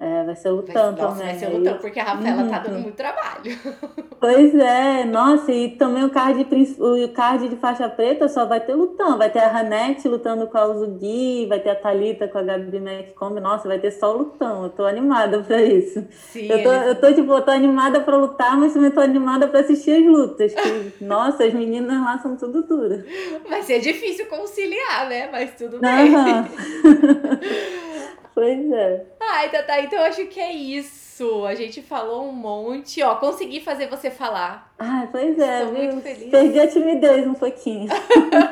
[0.02, 1.26] É, vai ser lutando vai, também.
[1.26, 2.50] Vai ser lutando, porque a Rafaela uhum.
[2.50, 3.42] tá dando muito trabalho.
[4.22, 6.46] Pois é, nossa, e também o card,
[6.78, 9.18] o card de faixa preta só vai ter lutando.
[9.18, 13.12] Vai ter a Ranete lutando com a Uzugi, vai ter a Thalita com a Gabi
[13.16, 13.40] Combi.
[13.40, 14.62] Nossa, vai ter só lutão.
[14.62, 16.06] Eu tô animada pra isso.
[16.30, 19.48] Sim, eu, tô, eu tô, tipo, eu tô animada pra lutar, mas também tô animada
[19.48, 20.54] pra assistir as lutas.
[20.54, 23.04] Que, nossa, as meninas lá são tudo duras.
[23.48, 25.30] Vai ser difícil conciliar, né?
[25.32, 26.14] Mas tudo bem.
[26.14, 26.44] Uhum.
[28.72, 29.04] Pois é.
[29.20, 31.44] Ai, Tata, então eu acho que é isso.
[31.44, 33.02] A gente falou um monte.
[33.02, 34.72] Ó, consegui fazer você falar.
[34.78, 35.74] Ai, pois é, Estou?
[35.74, 36.30] Muito feliz.
[36.30, 37.88] Perdi a timidez um pouquinho.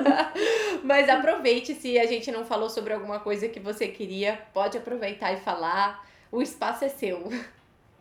[0.84, 4.38] Mas aproveite se a gente não falou sobre alguma coisa que você queria.
[4.52, 6.06] Pode aproveitar e falar.
[6.30, 7.30] O espaço é seu.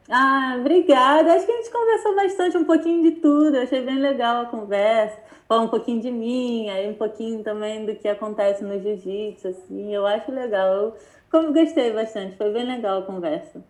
[0.10, 1.34] Ah, obrigada.
[1.34, 3.56] Acho que a gente conversou bastante, um pouquinho de tudo.
[3.56, 5.18] Eu achei bem legal a conversa.
[5.48, 9.96] Falou um pouquinho de mim, aí um pouquinho também do que acontece no jiu-jitsu, assim.
[9.96, 10.68] Eu acho legal.
[10.68, 10.94] Eu
[11.30, 13.64] como gostei bastante, foi bem legal a conversa.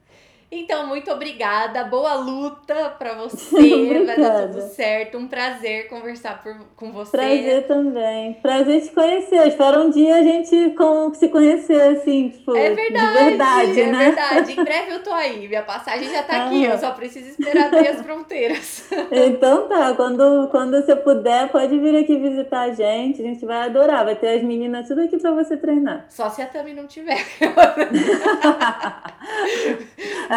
[0.51, 1.83] Então, muito obrigada.
[1.83, 4.03] Boa luta para você.
[4.03, 5.17] Vai dar tudo certo.
[5.17, 7.11] Um prazer conversar por, com você.
[7.11, 8.33] Prazer também.
[8.41, 9.47] Prazer te conhecer.
[9.47, 13.91] Espero um dia a gente com, se conhecer assim, tipo, é verdade, de verdade, é
[13.91, 14.01] né?
[14.01, 14.51] É verdade.
[14.53, 15.47] Em breve eu tô aí.
[15.47, 16.63] Minha passagem já tá aqui.
[16.63, 18.89] Eu só preciso esperar abrir as fronteiras.
[19.11, 19.93] Então tá.
[19.95, 23.21] Quando, quando você puder, pode vir aqui visitar a gente.
[23.21, 24.03] A gente vai adorar.
[24.05, 26.05] Vai ter as meninas tudo aqui para você treinar.
[26.09, 27.25] Só se a Tami não tiver.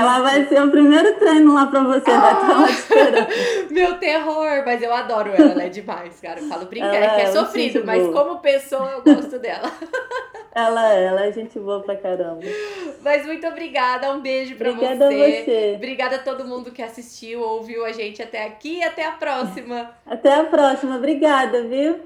[0.03, 3.29] Ela vai ser o primeiro treino lá pra você, vai estar lá esperando.
[3.71, 6.41] Meu terror, mas eu adoro ela, ela é demais, cara.
[6.41, 8.13] Eu falo brincar, é, que é, é sofrido, mas boa.
[8.13, 9.71] como pessoa eu gosto dela.
[10.55, 12.43] Ela, ela é gente boa pra caramba.
[13.01, 15.15] Mas muito obrigada, um beijo pra obrigada você.
[15.15, 15.73] A você.
[15.77, 19.91] Obrigada a todo mundo que assistiu, ouviu a gente até aqui e até a próxima.
[20.05, 22.01] Até a próxima, obrigada, viu?